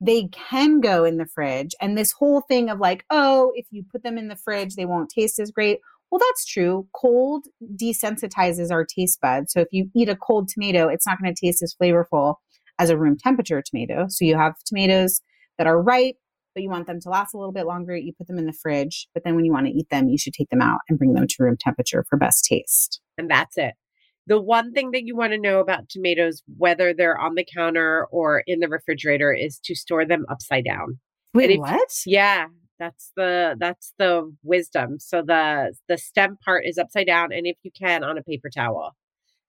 they 0.00 0.28
can 0.28 0.80
go 0.80 1.04
in 1.04 1.18
the 1.18 1.26
fridge. 1.26 1.74
And 1.80 1.96
this 1.96 2.12
whole 2.12 2.40
thing 2.40 2.70
of 2.70 2.80
like, 2.80 3.04
oh, 3.10 3.52
if 3.54 3.66
you 3.70 3.84
put 3.90 4.02
them 4.02 4.16
in 4.16 4.28
the 4.28 4.36
fridge, 4.36 4.74
they 4.74 4.86
won't 4.86 5.10
taste 5.10 5.38
as 5.38 5.50
great. 5.50 5.80
Well, 6.12 6.20
that's 6.28 6.44
true. 6.44 6.86
Cold 6.92 7.46
desensitizes 7.80 8.70
our 8.70 8.84
taste 8.84 9.18
buds. 9.22 9.50
So 9.50 9.60
if 9.60 9.68
you 9.72 9.88
eat 9.96 10.10
a 10.10 10.14
cold 10.14 10.48
tomato, 10.48 10.86
it's 10.88 11.06
not 11.06 11.18
going 11.18 11.34
to 11.34 11.46
taste 11.46 11.62
as 11.62 11.74
flavorful 11.74 12.34
as 12.78 12.90
a 12.90 12.98
room 12.98 13.16
temperature 13.16 13.62
tomato. 13.64 14.04
So 14.10 14.26
you 14.26 14.36
have 14.36 14.52
tomatoes 14.66 15.22
that 15.56 15.66
are 15.66 15.80
ripe, 15.80 16.16
but 16.54 16.62
you 16.62 16.68
want 16.68 16.86
them 16.86 17.00
to 17.00 17.08
last 17.08 17.32
a 17.32 17.38
little 17.38 17.52
bit 17.52 17.64
longer. 17.64 17.96
You 17.96 18.12
put 18.12 18.26
them 18.26 18.36
in 18.36 18.44
the 18.44 18.52
fridge, 18.52 19.08
but 19.14 19.24
then 19.24 19.36
when 19.36 19.46
you 19.46 19.52
want 19.52 19.68
to 19.68 19.72
eat 19.72 19.88
them, 19.90 20.10
you 20.10 20.18
should 20.18 20.34
take 20.34 20.50
them 20.50 20.60
out 20.60 20.80
and 20.86 20.98
bring 20.98 21.14
them 21.14 21.26
to 21.26 21.36
room 21.38 21.56
temperature 21.58 22.04
for 22.10 22.18
best 22.18 22.44
taste. 22.44 23.00
And 23.16 23.30
that's 23.30 23.56
it. 23.56 23.72
The 24.26 24.38
one 24.38 24.72
thing 24.72 24.90
that 24.90 25.04
you 25.04 25.16
want 25.16 25.32
to 25.32 25.38
know 25.38 25.60
about 25.60 25.88
tomatoes, 25.88 26.42
whether 26.58 26.92
they're 26.92 27.18
on 27.18 27.36
the 27.36 27.46
counter 27.56 28.06
or 28.12 28.42
in 28.46 28.60
the 28.60 28.68
refrigerator, 28.68 29.32
is 29.32 29.58
to 29.64 29.74
store 29.74 30.04
them 30.04 30.26
upside 30.30 30.66
down. 30.66 30.98
Wait, 31.32 31.52
if- 31.52 31.58
what? 31.58 31.88
Yeah, 32.04 32.48
that's 32.82 33.12
the 33.16 33.54
that's 33.60 33.92
the 33.98 34.12
wisdom. 34.42 34.98
So 34.98 35.22
the 35.22 35.72
the 35.88 35.96
stem 35.98 36.36
part 36.44 36.64
is 36.66 36.78
upside 36.78 37.06
down, 37.06 37.32
and 37.32 37.46
if 37.46 37.56
you 37.62 37.70
can, 37.78 38.02
on 38.02 38.18
a 38.18 38.22
paper 38.22 38.50
towel, 38.50 38.96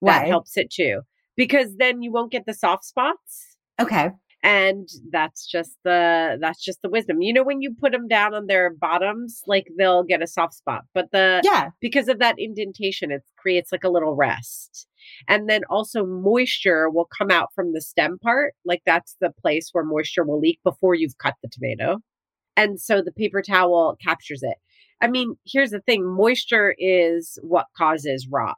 that 0.01 0.27
helps 0.27 0.57
it 0.57 0.69
too, 0.71 1.01
because 1.35 1.75
then 1.77 2.01
you 2.03 2.11
won't 2.11 2.31
get 2.31 2.45
the 2.45 2.53
soft 2.53 2.85
spots. 2.85 3.57
Okay. 3.81 4.11
and 4.43 4.87
that's 5.11 5.47
just 5.55 5.71
the 5.83 6.37
that's 6.43 6.61
just 6.63 6.79
the 6.83 6.89
wisdom 6.89 7.21
you 7.21 7.33
know 7.33 7.43
when 7.49 7.61
you 7.61 7.73
put 7.83 7.91
them 7.93 8.07
down 8.09 8.33
on 8.35 8.45
their 8.47 8.65
bottoms 8.87 9.41
like 9.47 9.65
they'll 9.77 10.03
get 10.03 10.21
a 10.21 10.27
soft 10.27 10.53
spot 10.53 10.81
but 10.93 11.05
the 11.11 11.41
Yeah. 11.43 11.69
because 11.79 12.07
of 12.09 12.19
that 12.19 12.35
indentation 12.37 13.09
it 13.09 13.23
creates 13.37 13.71
like 13.71 13.85
a 13.85 13.89
little 13.95 14.15
rest 14.15 14.85
and 15.29 15.49
then 15.49 15.61
also 15.69 16.05
moisture 16.05 16.89
will 16.89 17.07
come 17.17 17.31
out 17.31 17.49
from 17.55 17.71
the 17.73 17.81
stem 17.81 18.19
part 18.19 18.53
like 18.65 18.81
that's 18.85 19.15
the 19.21 19.31
place 19.41 19.69
where 19.71 19.85
moisture 19.85 20.25
will 20.25 20.41
leak 20.41 20.59
before 20.63 20.93
you've 20.93 21.17
cut 21.25 21.35
the 21.41 21.49
tomato 21.49 21.97
and 22.55 22.79
so 22.79 23.01
the 23.01 23.11
paper 23.11 23.41
towel 23.41 23.97
captures 24.03 24.43
it. 24.43 24.57
I 25.01 25.07
mean 25.07 25.35
here's 25.45 25.71
the 25.71 25.81
thing 25.81 26.05
moisture 26.05 26.75
is 26.77 27.37
what 27.41 27.67
causes 27.77 28.27
rot. 28.29 28.57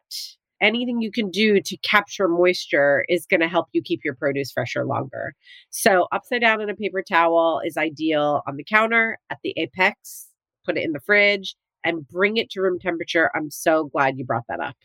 Anything 0.61 1.01
you 1.01 1.11
can 1.11 1.29
do 1.29 1.59
to 1.59 1.77
capture 1.77 2.29
moisture 2.29 3.05
is 3.09 3.25
going 3.25 3.41
to 3.41 3.47
help 3.47 3.67
you 3.73 3.81
keep 3.83 4.01
your 4.05 4.15
produce 4.15 4.51
fresher 4.51 4.85
longer. 4.85 5.33
So 5.69 6.07
upside 6.13 6.41
down 6.41 6.61
in 6.61 6.69
a 6.69 6.75
paper 6.75 7.03
towel 7.03 7.61
is 7.65 7.75
ideal 7.75 8.41
on 8.47 8.55
the 8.55 8.63
counter 8.63 9.19
at 9.29 9.39
the 9.43 9.53
apex 9.57 10.29
put 10.65 10.77
it 10.77 10.83
in 10.83 10.91
the 10.91 10.99
fridge 10.99 11.55
and 11.83 12.07
bring 12.07 12.37
it 12.37 12.49
to 12.51 12.61
room 12.61 12.79
temperature. 12.79 13.29
I'm 13.35 13.51
so 13.51 13.85
glad 13.85 14.17
you 14.17 14.25
brought 14.25 14.45
that 14.49 14.59
up. 14.59 14.75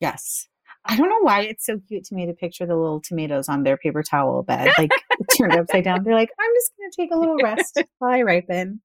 Yes. 0.00 0.48
I 0.84 0.96
don't 0.96 1.08
know 1.08 1.20
why 1.20 1.42
it's 1.42 1.64
so 1.64 1.78
cute 1.86 2.04
to 2.04 2.14
me 2.14 2.26
to 2.26 2.32
picture 2.32 2.66
the 2.66 2.76
little 2.76 3.00
tomatoes 3.00 3.48
on 3.48 3.62
their 3.62 3.76
paper 3.76 4.02
towel 4.02 4.42
bed, 4.42 4.72
like 4.78 4.90
turned 5.36 5.54
upside 5.54 5.84
down. 5.84 6.02
They're 6.02 6.14
like, 6.14 6.30
I'm 6.40 6.50
just 6.54 6.72
going 6.76 6.90
to 6.90 6.96
take 6.96 7.14
a 7.14 7.18
little 7.18 7.36
rest 7.42 7.80
while 7.98 8.12
I 8.12 8.22
ripen. 8.22 8.80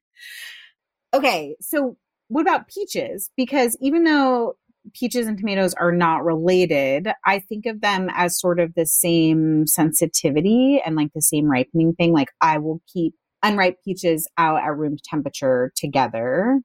Okay. 1.14 1.56
So, 1.60 1.98
what 2.28 2.42
about 2.42 2.68
peaches? 2.68 3.32
Because 3.36 3.78
even 3.82 4.04
though 4.04 4.58
peaches 4.94 5.28
and 5.28 5.38
tomatoes 5.38 5.74
are 5.74 5.92
not 5.92 6.24
related, 6.24 7.10
I 7.26 7.40
think 7.40 7.66
of 7.66 7.82
them 7.82 8.10
as 8.14 8.40
sort 8.40 8.60
of 8.60 8.74
the 8.76 8.86
same 8.86 9.66
sensitivity 9.66 10.82
and 10.86 10.96
like 10.96 11.14
the 11.16 11.22
same 11.22 11.46
ripening 11.46 11.94
thing. 11.94 12.14
Like, 12.14 12.30
I 12.42 12.60
will 12.60 12.82
keep 12.94 13.16
unripe 13.44 13.78
peaches 13.84 14.28
out 14.38 14.62
at 14.62 14.76
room 14.76 14.98
temperature 15.04 15.72
together. 15.76 16.60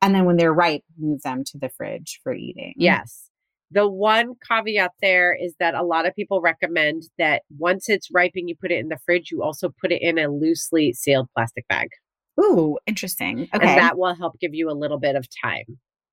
And 0.00 0.14
then 0.14 0.24
when 0.24 0.36
they're 0.36 0.52
ripe, 0.52 0.82
move 0.98 1.22
them 1.22 1.44
to 1.52 1.58
the 1.58 1.68
fridge 1.68 2.20
for 2.24 2.34
eating. 2.34 2.74
Yes. 2.76 3.28
The 3.72 3.88
one 3.88 4.34
caveat 4.46 4.92
there 5.00 5.34
is 5.34 5.54
that 5.58 5.74
a 5.74 5.82
lot 5.82 6.06
of 6.06 6.14
people 6.14 6.40
recommend 6.40 7.04
that 7.18 7.42
once 7.58 7.88
it's 7.88 8.08
ripe 8.12 8.32
and 8.34 8.48
you 8.48 8.54
put 8.60 8.70
it 8.70 8.78
in 8.80 8.88
the 8.88 8.98
fridge, 9.06 9.30
you 9.30 9.42
also 9.42 9.70
put 9.80 9.90
it 9.92 10.02
in 10.02 10.18
a 10.18 10.28
loosely 10.28 10.92
sealed 10.92 11.28
plastic 11.34 11.66
bag. 11.68 11.88
Ooh, 12.40 12.78
interesting. 12.86 13.48
Okay. 13.54 13.66
And 13.66 13.78
that 13.78 13.96
will 13.98 14.14
help 14.14 14.38
give 14.40 14.54
you 14.54 14.70
a 14.70 14.72
little 14.72 14.98
bit 14.98 15.16
of 15.16 15.26
time. 15.42 15.64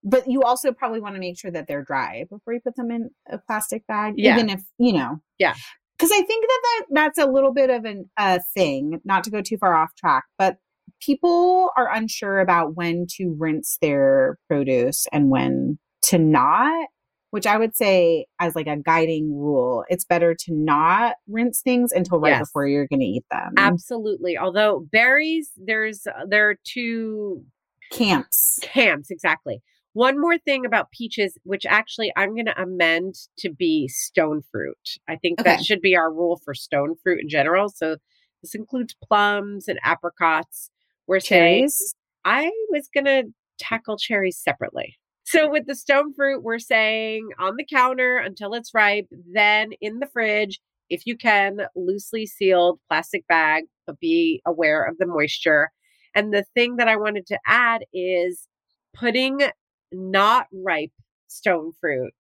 but 0.04 0.30
you 0.30 0.42
also 0.44 0.72
probably 0.72 1.01
want 1.01 1.16
to 1.16 1.20
make 1.20 1.38
sure 1.38 1.51
that 1.51 1.68
they're 1.68 1.84
dry 1.84 2.24
before 2.30 2.54
you 2.54 2.62
put 2.62 2.75
them 2.78 2.89
in 2.89 3.10
a 3.30 3.38
plastic 3.38 3.86
bag, 3.88 4.13
Yeah. 4.16 4.36
even 4.36 4.50
if, 4.50 4.62
you 4.78 4.94
know. 4.94 5.18
Yeah. 5.38 5.54
Because 5.98 6.12
I 6.13 6.22
think 6.22 6.46
that, 6.48 6.62
that 6.63 6.86
that's 6.92 7.20
a 7.20 7.25
little 7.30 7.54
bit 7.54 7.70
of 7.70 7.86
a 8.18 8.39
thing, 8.54 9.01
not 9.04 9.25
to 9.25 9.30
go 9.30 9.42
too 9.42 9.58
far 9.58 9.75
off 9.75 9.94
track, 9.98 10.24
but 10.38 10.56
people 11.01 11.70
are 11.75 11.94
unsure 11.94 12.39
about 12.39 12.75
when 12.78 13.06
to 13.18 13.36
rinse 13.38 13.78
their 13.82 14.38
produce 14.48 15.06
and 15.12 15.30
when 15.30 15.78
to 16.04 16.18
not, 16.18 16.88
which 17.31 17.45
I 17.45 17.57
would 17.57 17.75
say 17.75 18.25
as 18.39 18.55
like 18.55 18.67
a 18.67 18.77
guiding 18.77 19.33
rule, 19.36 19.86
it's 19.89 20.05
better 20.05 20.33
to 20.33 20.53
not 20.53 21.15
rinse 21.27 21.62
things 21.62 21.91
until 21.91 22.19
right 22.19 22.31
Yes. 22.31 22.41
before 22.48 22.67
you're 22.67 22.88
going 22.88 23.00
to 23.01 23.05
eat 23.05 23.25
them. 23.31 23.53
Absolutely. 23.57 24.38
Although 24.38 24.88
berries, 24.91 25.51
there's 25.57 26.05
uh, 26.07 26.25
there 26.27 26.50
are 26.50 26.55
two 26.63 27.43
Camps. 27.91 28.59
camps 28.62 29.09
exactly. 29.09 29.62
One 29.93 30.21
more 30.21 30.38
thing 30.38 30.65
about 30.65 30.91
peaches, 30.91 31.38
which 31.43 31.65
actually 31.65 32.13
I'm 32.15 32.36
going 32.36 32.45
to 32.45 32.62
amend 32.62 33.15
to 33.39 33.50
be 33.50 33.88
stone 33.88 34.41
fruit. 34.51 34.77
I 35.07 35.15
think 35.15 35.39
Okay. 35.41 35.50
that 35.50 35.63
should 35.63 35.81
be 35.81 35.95
our 35.95 36.13
rule 36.13 36.39
for 36.45 36.53
stone 36.53 36.93
fruit 37.01 37.19
in 37.21 37.27
general. 37.29 37.69
So 37.69 37.98
this 38.43 38.53
includes 38.53 38.95
plums 39.03 39.67
and 39.67 39.79
apricots. 39.83 40.69
We're 41.07 41.19
saying 41.19 41.62
Cherries. 41.69 41.95
I 42.24 42.51
was 42.69 42.88
going 42.93 43.05
to 43.05 43.24
tackle 43.57 43.98
cherries 43.98 44.38
separately. 44.38 44.98
So 45.31 45.48
with 45.48 45.67
the 45.67 45.75
stone 45.75 46.12
fruit, 46.15 46.41
we're 46.41 46.57
saying 46.57 47.29
on 47.38 47.55
the 47.55 47.63
counter 47.63 48.17
until 48.17 48.55
it's 48.55 48.74
ripe, 48.74 49.05
then 49.31 49.74
in 49.79 50.00
the 50.00 50.07
fridge, 50.07 50.59
if 50.89 51.05
you 51.05 51.15
can, 51.15 51.67
loosely 51.75 52.25
sealed 52.25 52.79
plastic 52.89 53.27
bag, 53.27 53.65
but 53.86 54.00
be 54.00 54.41
aware 54.48 54.83
of 54.83 54.98
the 54.98 55.05
moisture. 55.05 55.69
And 56.15 56.33
the 56.33 56.45
thing 56.55 56.77
that 56.77 56.88
I 56.88 56.95
wanted 56.95 57.27
to 57.27 57.38
add 57.45 57.86
is 57.93 58.48
putting 58.95 59.41
not 59.91 60.48
ripe 60.51 60.93
stone 61.27 61.74
fruit 61.79 62.12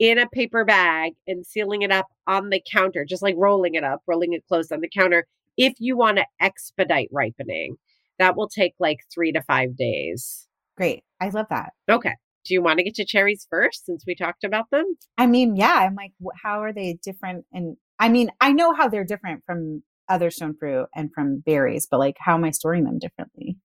in 0.00 0.18
a 0.18 0.28
paper 0.28 0.64
bag 0.64 1.12
and 1.28 1.46
sealing 1.46 1.82
it 1.82 1.92
up 1.92 2.08
on 2.26 2.50
the 2.50 2.60
counter, 2.68 3.04
just 3.04 3.22
like 3.22 3.36
rolling 3.38 3.76
it 3.76 3.84
up, 3.84 4.02
rolling 4.08 4.32
it 4.32 4.42
closed 4.48 4.72
on 4.72 4.80
the 4.80 4.90
counter. 4.92 5.28
If 5.56 5.74
you 5.78 5.96
want 5.96 6.16
to 6.16 6.26
expedite 6.40 7.08
ripening, 7.12 7.76
that 8.18 8.34
will 8.36 8.48
take 8.48 8.74
like 8.80 8.98
three 9.14 9.30
to 9.30 9.42
five 9.42 9.76
days. 9.76 10.48
Great. 10.76 11.04
I 11.20 11.28
love 11.28 11.46
that. 11.50 11.72
Okay. 11.88 12.16
Do 12.44 12.54
you 12.54 12.62
want 12.62 12.78
to 12.78 12.84
get 12.84 12.94
to 12.96 13.04
cherries 13.04 13.46
first 13.50 13.86
since 13.86 14.04
we 14.06 14.14
talked 14.14 14.44
about 14.44 14.70
them? 14.70 14.84
I 15.16 15.26
mean, 15.26 15.56
yeah, 15.56 15.74
I'm 15.74 15.94
like, 15.94 16.12
how 16.42 16.62
are 16.62 16.72
they 16.72 16.98
different? 17.02 17.44
And 17.52 17.76
I 17.98 18.08
mean, 18.08 18.30
I 18.40 18.52
know 18.52 18.72
how 18.74 18.88
they're 18.88 19.04
different 19.04 19.44
from 19.46 19.82
other 20.08 20.30
stone 20.30 20.54
fruit 20.58 20.86
and 20.94 21.10
from 21.14 21.40
berries, 21.44 21.86
but 21.90 22.00
like, 22.00 22.16
how 22.18 22.34
am 22.34 22.44
I 22.44 22.50
storing 22.50 22.84
them 22.84 22.98
differently? 22.98 23.56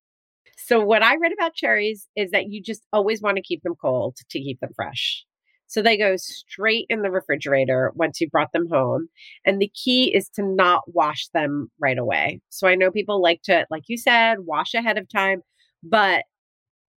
So, 0.58 0.80
what 0.80 1.04
I 1.04 1.16
read 1.16 1.34
about 1.34 1.54
cherries 1.54 2.08
is 2.16 2.32
that 2.32 2.50
you 2.50 2.62
just 2.62 2.82
always 2.92 3.22
want 3.22 3.38
to 3.38 3.44
keep 3.44 3.64
them 3.64 3.76
cold 3.80 4.18
to 4.30 4.40
keep 4.40 4.60
them 4.60 4.72
fresh. 4.76 5.24
So, 5.68 5.82
they 5.82 5.98
go 5.98 6.16
straight 6.18 6.86
in 6.90 7.04
the 7.04 7.12
refrigerator 7.12 7.92
once 7.96 8.20
you 8.20 8.30
brought 8.30 8.52
them 8.54 8.68
home. 8.70 9.08
And 9.46 9.62
the 9.62 9.72
key 9.84 10.14
is 10.14 10.30
to 10.36 10.44
not 10.44 10.82
wash 10.88 11.28
them 11.34 11.70
right 11.80 11.98
away. 11.98 12.42
So, 12.50 12.68
I 12.68 12.76
know 12.76 12.92
people 12.92 13.22
like 13.22 13.42
to, 13.44 13.66
like 13.70 13.84
you 13.88 13.98
said, 13.98 14.40
wash 14.40 14.74
ahead 14.74 14.98
of 14.98 15.08
time, 15.10 15.42
but 15.84 16.24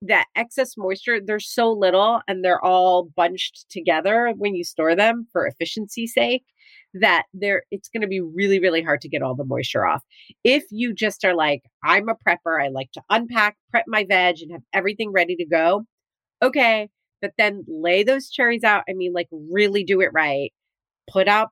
that 0.01 0.25
excess 0.35 0.75
moisture, 0.77 1.19
there's 1.19 1.51
so 1.51 1.71
little 1.71 2.21
and 2.27 2.43
they're 2.43 2.63
all 2.63 3.09
bunched 3.15 3.65
together 3.69 4.33
when 4.37 4.55
you 4.55 4.63
store 4.63 4.95
them 4.95 5.27
for 5.31 5.45
efficiency's 5.45 6.13
sake 6.13 6.45
that 6.93 7.25
there 7.33 7.63
it's 7.69 7.89
going 7.89 8.01
to 8.01 8.07
be 8.07 8.19
really 8.19 8.59
really 8.59 8.81
hard 8.81 8.99
to 9.01 9.09
get 9.09 9.21
all 9.21 9.35
the 9.35 9.45
moisture 9.45 9.85
off. 9.85 10.03
If 10.43 10.63
you 10.71 10.93
just 10.93 11.23
are 11.23 11.35
like 11.35 11.61
i'm 11.83 12.09
a 12.09 12.15
prepper 12.15 12.61
i 12.63 12.69
like 12.69 12.91
to 12.93 13.01
unpack 13.09 13.57
prep 13.69 13.85
my 13.87 14.05
veg 14.05 14.37
and 14.41 14.51
have 14.51 14.61
everything 14.73 15.11
ready 15.11 15.35
to 15.35 15.45
go 15.45 15.85
okay 16.41 16.89
but 17.21 17.31
then 17.37 17.63
lay 17.67 18.03
those 18.03 18.29
cherries 18.29 18.63
out 18.63 18.83
i 18.89 18.93
mean 18.93 19.13
like 19.13 19.27
really 19.51 19.83
do 19.83 20.01
it 20.01 20.09
right 20.13 20.51
put 21.11 21.27
out 21.27 21.49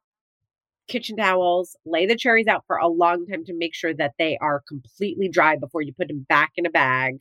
kitchen 0.88 1.18
towels 1.18 1.76
lay 1.86 2.06
the 2.06 2.16
cherries 2.16 2.48
out 2.48 2.64
for 2.66 2.78
a 2.78 2.88
long 2.88 3.26
time 3.28 3.44
to 3.46 3.54
make 3.56 3.76
sure 3.76 3.94
that 3.94 4.14
they 4.18 4.38
are 4.42 4.64
completely 4.68 5.30
dry 5.30 5.56
before 5.56 5.82
you 5.82 5.94
put 5.94 6.08
them 6.08 6.26
back 6.28 6.52
in 6.56 6.66
a 6.66 6.70
bag 6.70 7.18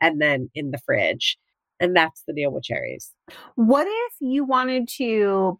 and 0.00 0.20
then 0.20 0.50
in 0.54 0.70
the 0.70 0.78
fridge 0.78 1.38
and 1.80 1.94
that's 1.96 2.22
the 2.26 2.32
deal 2.34 2.50
with 2.52 2.64
cherries 2.64 3.12
What 3.54 3.86
if 3.88 4.14
you 4.20 4.44
wanted 4.44 4.88
to 4.98 5.58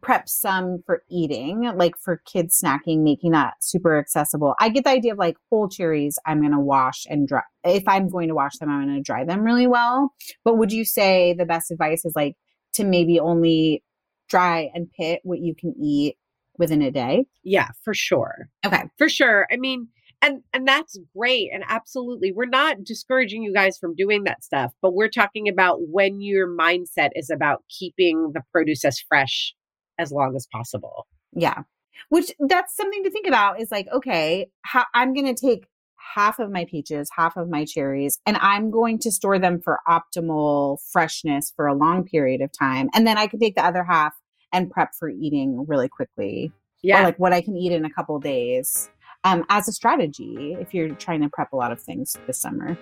prep 0.00 0.28
some 0.28 0.80
for 0.86 1.02
eating, 1.10 1.62
like 1.74 1.96
for 1.98 2.22
kids 2.30 2.60
snacking, 2.62 3.02
making 3.02 3.32
that 3.32 3.54
super 3.60 3.98
accessible? 3.98 4.54
I 4.60 4.68
get 4.68 4.84
the 4.84 4.90
idea 4.90 5.12
of 5.12 5.18
like 5.18 5.36
whole 5.50 5.68
cherries, 5.68 6.18
I'm 6.26 6.40
going 6.40 6.52
to 6.52 6.60
wash 6.60 7.04
and 7.08 7.26
dry. 7.26 7.42
If 7.64 7.82
I'm 7.88 8.08
going 8.08 8.28
to 8.28 8.34
wash 8.34 8.58
them, 8.58 8.70
I'm 8.70 8.84
going 8.84 8.94
to 8.96 9.02
dry 9.02 9.24
them 9.24 9.42
really 9.42 9.66
well. 9.66 10.12
But 10.44 10.56
would 10.58 10.72
you 10.72 10.84
say 10.84 11.34
the 11.34 11.46
best 11.46 11.70
advice 11.70 12.04
is 12.04 12.12
like 12.14 12.36
to 12.74 12.84
maybe 12.84 13.18
only 13.18 13.82
dry 14.28 14.70
and 14.74 14.88
pit 14.92 15.20
what 15.24 15.40
you 15.40 15.54
can 15.54 15.74
eat 15.82 16.16
within 16.58 16.82
a 16.82 16.90
day? 16.90 17.26
yeah 17.42 17.68
for 17.82 17.94
sure 17.94 18.48
Okay. 18.66 18.82
for 18.98 19.08
sure 19.08 19.46
i 19.50 19.56
mean 19.56 19.88
and 20.22 20.42
and 20.52 20.66
that's 20.66 20.98
great 21.16 21.50
and 21.52 21.64
absolutely 21.68 22.32
we're 22.32 22.46
not 22.46 22.82
discouraging 22.84 23.42
you 23.42 23.52
guys 23.52 23.78
from 23.78 23.94
doing 23.94 24.24
that 24.24 24.42
stuff 24.42 24.72
but 24.82 24.94
we're 24.94 25.08
talking 25.08 25.48
about 25.48 25.78
when 25.80 26.20
your 26.20 26.48
mindset 26.48 27.10
is 27.14 27.30
about 27.30 27.62
keeping 27.68 28.32
the 28.34 28.42
produce 28.52 28.84
as 28.84 28.98
fresh 29.08 29.54
as 29.98 30.12
long 30.12 30.34
as 30.36 30.46
possible 30.52 31.06
Yeah. 31.34 31.62
Which 32.10 32.32
that's 32.38 32.76
something 32.76 33.02
to 33.04 33.10
think 33.10 33.26
about 33.26 33.60
is 33.60 33.70
like, 33.70 33.86
okay, 33.92 34.48
how, 34.62 34.84
I'm 34.94 35.14
going 35.14 35.34
to 35.34 35.40
take 35.40 35.66
half 36.14 36.38
of 36.38 36.50
my 36.50 36.64
peaches, 36.64 37.10
half 37.16 37.36
of 37.36 37.48
my 37.48 37.64
cherries, 37.64 38.18
and 38.24 38.36
I'm 38.40 38.70
going 38.70 38.98
to 39.00 39.10
store 39.10 39.38
them 39.38 39.60
for 39.60 39.80
optimal 39.88 40.78
freshness 40.92 41.52
for 41.54 41.66
a 41.66 41.74
long 41.74 42.04
period 42.04 42.40
of 42.40 42.50
time. 42.56 42.88
And 42.94 43.06
then 43.06 43.18
I 43.18 43.26
can 43.26 43.40
take 43.40 43.56
the 43.56 43.64
other 43.64 43.84
half 43.84 44.14
and 44.52 44.70
prep 44.70 44.94
for 44.98 45.10
eating 45.10 45.66
really 45.66 45.88
quickly. 45.88 46.52
Yeah. 46.82 47.00
Or 47.00 47.04
like 47.04 47.18
what 47.18 47.32
I 47.32 47.40
can 47.40 47.56
eat 47.56 47.72
in 47.72 47.84
a 47.84 47.90
couple 47.90 48.18
days 48.20 48.88
um, 49.24 49.44
as 49.48 49.68
a 49.68 49.72
strategy 49.72 50.56
if 50.60 50.74
you're 50.74 50.94
trying 50.94 51.22
to 51.22 51.28
prep 51.28 51.52
a 51.52 51.56
lot 51.56 51.72
of 51.72 51.80
things 51.80 52.16
this 52.26 52.38
summer. 52.38 52.78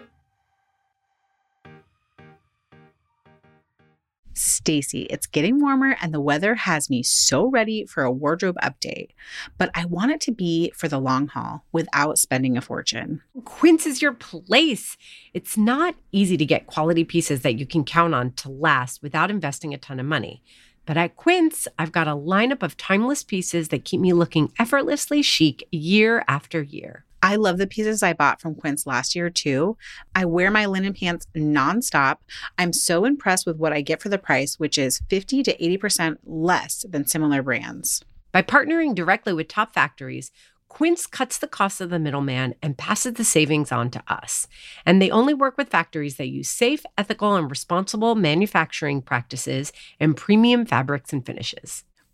Stacy, 4.38 5.02
it's 5.04 5.26
getting 5.26 5.60
warmer 5.60 5.96
and 6.02 6.12
the 6.12 6.20
weather 6.20 6.54
has 6.54 6.90
me 6.90 7.02
so 7.02 7.46
ready 7.46 7.86
for 7.86 8.02
a 8.02 8.12
wardrobe 8.12 8.56
update, 8.62 9.10
but 9.56 9.70
I 9.74 9.86
want 9.86 10.12
it 10.12 10.20
to 10.22 10.32
be 10.32 10.72
for 10.76 10.88
the 10.88 10.98
long 10.98 11.28
haul 11.28 11.64
without 11.72 12.18
spending 12.18 12.56
a 12.56 12.60
fortune. 12.60 13.22
Quince 13.46 13.86
is 13.86 14.02
your 14.02 14.12
place. 14.12 14.98
It's 15.32 15.56
not 15.56 15.94
easy 16.12 16.36
to 16.36 16.44
get 16.44 16.66
quality 16.66 17.02
pieces 17.02 17.40
that 17.42 17.58
you 17.58 17.64
can 17.64 17.82
count 17.82 18.14
on 18.14 18.32
to 18.32 18.50
last 18.50 19.02
without 19.02 19.30
investing 19.30 19.72
a 19.72 19.78
ton 19.78 19.98
of 19.98 20.06
money. 20.06 20.42
But 20.86 20.96
at 20.96 21.16
Quince, 21.16 21.66
I've 21.78 21.92
got 21.92 22.08
a 22.08 22.12
lineup 22.12 22.62
of 22.62 22.76
timeless 22.76 23.24
pieces 23.24 23.68
that 23.68 23.84
keep 23.84 24.00
me 24.00 24.12
looking 24.12 24.52
effortlessly 24.58 25.20
chic 25.20 25.66
year 25.70 26.24
after 26.28 26.62
year. 26.62 27.04
I 27.22 27.34
love 27.34 27.58
the 27.58 27.66
pieces 27.66 28.04
I 28.04 28.12
bought 28.12 28.40
from 28.40 28.54
Quince 28.54 28.86
last 28.86 29.16
year 29.16 29.28
too. 29.28 29.76
I 30.14 30.24
wear 30.26 30.48
my 30.50 30.66
linen 30.66 30.94
pants 30.94 31.26
nonstop. 31.36 32.18
I'm 32.56 32.72
so 32.72 33.04
impressed 33.04 33.46
with 33.46 33.56
what 33.56 33.72
I 33.72 33.80
get 33.80 34.00
for 34.00 34.08
the 34.08 34.18
price, 34.18 34.60
which 34.60 34.78
is 34.78 35.00
50 35.10 35.42
to 35.42 35.56
80% 35.56 36.18
less 36.24 36.84
than 36.88 37.06
similar 37.06 37.42
brands. 37.42 38.04
By 38.30 38.42
partnering 38.42 38.94
directly 38.94 39.32
with 39.32 39.48
top 39.48 39.74
factories, 39.74 40.30
Quince 40.76 41.06
cuts 41.06 41.38
the 41.38 41.46
cost 41.46 41.80
of 41.80 41.88
the 41.88 41.98
middleman 41.98 42.54
and 42.60 42.76
passes 42.76 43.14
the 43.14 43.24
savings 43.24 43.72
on 43.72 43.88
to 43.88 44.02
us. 44.08 44.46
And 44.84 45.00
they 45.00 45.10
only 45.10 45.32
work 45.32 45.56
with 45.56 45.70
factories 45.70 46.16
that 46.16 46.28
use 46.28 46.50
safe, 46.50 46.84
ethical, 46.98 47.34
and 47.34 47.48
responsible 47.48 48.14
manufacturing 48.14 49.00
practices 49.00 49.72
and 49.98 50.14
premium 50.14 50.66
fabrics 50.66 51.14
and 51.14 51.24
finishes 51.24 51.84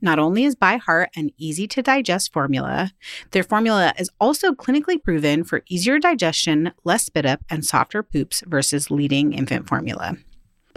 Not 0.00 0.18
only 0.18 0.44
is 0.44 0.54
ByHeart 0.54 1.08
an 1.16 1.30
easy 1.36 1.66
to 1.68 1.82
digest 1.82 2.32
formula, 2.32 2.92
their 3.32 3.42
formula 3.42 3.92
is 3.98 4.10
also 4.20 4.52
clinically 4.52 5.02
proven 5.02 5.44
for 5.44 5.62
easier 5.68 5.98
digestion, 5.98 6.72
less 6.84 7.06
spit 7.06 7.26
up, 7.26 7.40
and 7.50 7.64
softer 7.64 8.02
poops 8.02 8.42
versus 8.46 8.90
leading 8.90 9.32
infant 9.32 9.68
formula. 9.68 10.16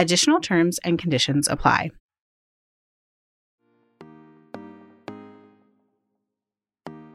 Additional 0.00 0.40
terms 0.40 0.78
and 0.82 0.98
conditions 0.98 1.46
apply. 1.46 1.90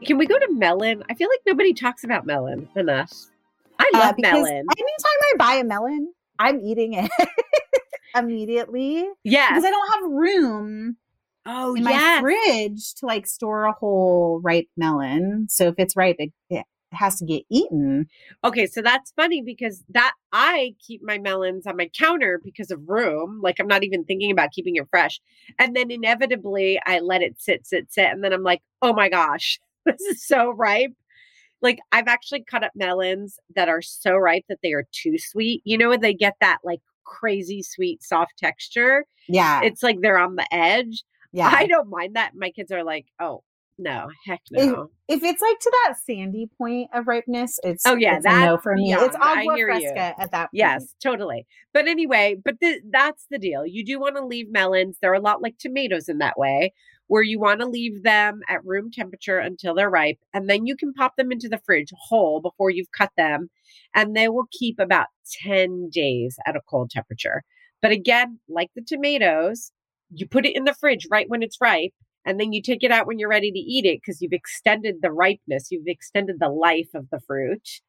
Can 0.04 0.18
we 0.18 0.26
go 0.26 0.38
to 0.38 0.48
melon? 0.52 1.02
I 1.10 1.14
feel 1.14 1.28
like 1.28 1.40
nobody 1.48 1.74
talks 1.74 2.04
about 2.04 2.26
melon 2.26 2.68
enough. 2.76 3.12
I 3.80 3.90
Uh, 3.92 3.98
love 3.98 4.14
because 4.16 4.32
melon. 4.34 4.66
Anytime 4.78 5.20
I 5.20 5.32
buy 5.36 5.54
a 5.54 5.64
melon, 5.64 6.12
I'm 6.38 6.60
eating 6.60 6.92
it 6.94 7.10
immediately 8.16 9.04
Yeah. 9.24 9.48
because 9.50 9.64
I 9.64 9.70
don't 9.70 9.92
have 9.94 10.10
room 10.12 10.96
oh, 11.44 11.74
in 11.74 11.82
yes. 11.82 11.90
my 11.90 12.20
fridge 12.20 12.94
to 13.00 13.06
like 13.06 13.26
store 13.26 13.64
a 13.64 13.72
whole 13.72 14.40
ripe 14.44 14.68
melon. 14.76 15.48
So 15.50 15.66
if 15.66 15.74
it's 15.78 15.96
ripe, 15.96 16.16
it, 16.20 16.30
it 16.50 16.64
has 16.92 17.16
to 17.16 17.24
get 17.24 17.42
eaten. 17.50 18.06
Okay, 18.44 18.66
so 18.66 18.82
that's 18.82 19.12
funny 19.12 19.42
because 19.42 19.84
that 19.90 20.12
I 20.32 20.74
keep 20.84 21.02
my 21.02 21.18
melons 21.18 21.66
on 21.66 21.76
my 21.76 21.90
counter 21.96 22.40
because 22.42 22.70
of 22.70 22.88
room. 22.88 23.40
Like 23.42 23.56
I'm 23.60 23.66
not 23.66 23.84
even 23.84 24.04
thinking 24.04 24.30
about 24.30 24.52
keeping 24.52 24.76
it 24.76 24.88
fresh. 24.90 25.20
And 25.58 25.74
then 25.74 25.90
inevitably 25.90 26.80
I 26.86 27.00
let 27.00 27.22
it 27.22 27.40
sit, 27.40 27.66
sit, 27.66 27.92
sit. 27.92 28.06
And 28.06 28.22
then 28.22 28.32
I'm 28.32 28.42
like, 28.42 28.62
oh 28.82 28.92
my 28.92 29.08
gosh, 29.08 29.58
this 29.86 30.00
is 30.00 30.26
so 30.26 30.50
ripe. 30.50 30.92
Like 31.62 31.78
I've 31.92 32.08
actually 32.08 32.44
cut 32.44 32.64
up 32.64 32.72
melons 32.74 33.38
that 33.54 33.68
are 33.68 33.82
so 33.82 34.14
ripe 34.14 34.44
that 34.48 34.58
they 34.62 34.72
are 34.72 34.84
too 34.92 35.18
sweet. 35.18 35.62
You 35.64 35.78
know, 35.78 35.88
when 35.88 36.00
they 36.00 36.14
get 36.14 36.34
that 36.40 36.58
like 36.64 36.80
crazy 37.04 37.62
sweet, 37.62 38.02
soft 38.02 38.32
texture. 38.38 39.04
Yeah. 39.28 39.62
It's 39.62 39.82
like 39.82 40.00
they're 40.00 40.18
on 40.18 40.36
the 40.36 40.46
edge. 40.52 41.04
yeah. 41.32 41.50
I 41.52 41.66
don't 41.66 41.88
mind 41.88 42.16
that. 42.16 42.32
My 42.34 42.50
kids 42.50 42.70
are 42.70 42.84
like, 42.84 43.06
oh 43.20 43.42
no, 43.78 44.08
heck 44.26 44.40
no. 44.50 44.90
if 45.08 45.22
it's 45.22 45.42
like 45.42 45.58
to 45.58 45.72
that 45.84 45.96
sandy 46.04 46.48
point 46.58 46.88
of 46.94 47.06
ripeness, 47.06 47.58
it's 47.62 47.84
Oh, 47.86 47.94
yeah, 47.94 48.16
it's 48.16 48.26
a 48.26 48.30
no 48.30 48.58
for 48.58 48.74
me. 48.74 48.92
It's 48.92 49.16
beyond. 49.16 49.16
I 49.22 49.40
agua 49.40 49.54
hear 49.56 49.70
you. 49.70 49.80
fresca 49.80 50.20
at 50.20 50.30
that 50.32 50.44
point. 50.44 50.50
Yes, 50.52 50.94
totally. 51.02 51.46
But 51.72 51.86
anyway, 51.86 52.36
but 52.42 52.56
the, 52.60 52.80
that's 52.90 53.26
the 53.30 53.38
deal. 53.38 53.66
You 53.66 53.84
do 53.84 54.00
want 54.00 54.16
to 54.16 54.24
leave 54.24 54.50
melons. 54.50 54.96
They're 55.00 55.12
a 55.12 55.20
lot 55.20 55.42
like 55.42 55.58
tomatoes 55.58 56.08
in 56.08 56.18
that 56.18 56.38
way, 56.38 56.72
where 57.08 57.22
you 57.22 57.38
want 57.38 57.60
to 57.60 57.66
leave 57.66 58.02
them 58.02 58.40
at 58.48 58.64
room 58.64 58.90
temperature 58.90 59.38
until 59.38 59.74
they're 59.74 59.90
ripe. 59.90 60.18
And 60.32 60.48
then 60.48 60.66
you 60.66 60.76
can 60.76 60.92
pop 60.92 61.16
them 61.16 61.30
into 61.30 61.48
the 61.48 61.60
fridge 61.64 61.90
whole 61.96 62.40
before 62.40 62.70
you've 62.70 62.92
cut 62.96 63.10
them. 63.16 63.48
And 63.94 64.16
they 64.16 64.28
will 64.28 64.46
keep 64.52 64.78
about 64.78 65.08
10 65.42 65.90
days 65.90 66.36
at 66.46 66.56
a 66.56 66.60
cold 66.68 66.90
temperature. 66.90 67.42
But 67.82 67.92
again, 67.92 68.38
like 68.48 68.70
the 68.74 68.82
tomatoes, 68.82 69.70
you 70.10 70.26
put 70.26 70.46
it 70.46 70.56
in 70.56 70.64
the 70.64 70.74
fridge 70.74 71.06
right 71.10 71.28
when 71.28 71.42
it's 71.42 71.60
ripe. 71.60 71.92
And 72.26 72.38
then 72.38 72.52
you 72.52 72.60
take 72.60 72.82
it 72.82 72.90
out 72.90 73.06
when 73.06 73.18
you're 73.18 73.30
ready 73.30 73.50
to 73.50 73.58
eat 73.58 73.86
it 73.86 74.00
because 74.02 74.20
you've 74.20 74.32
extended 74.32 74.96
the 75.00 75.12
ripeness, 75.12 75.70
you've 75.70 75.86
extended 75.86 76.36
the 76.38 76.50
life 76.50 76.90
of 76.94 77.08
the 77.10 77.20
fruit 77.20 77.80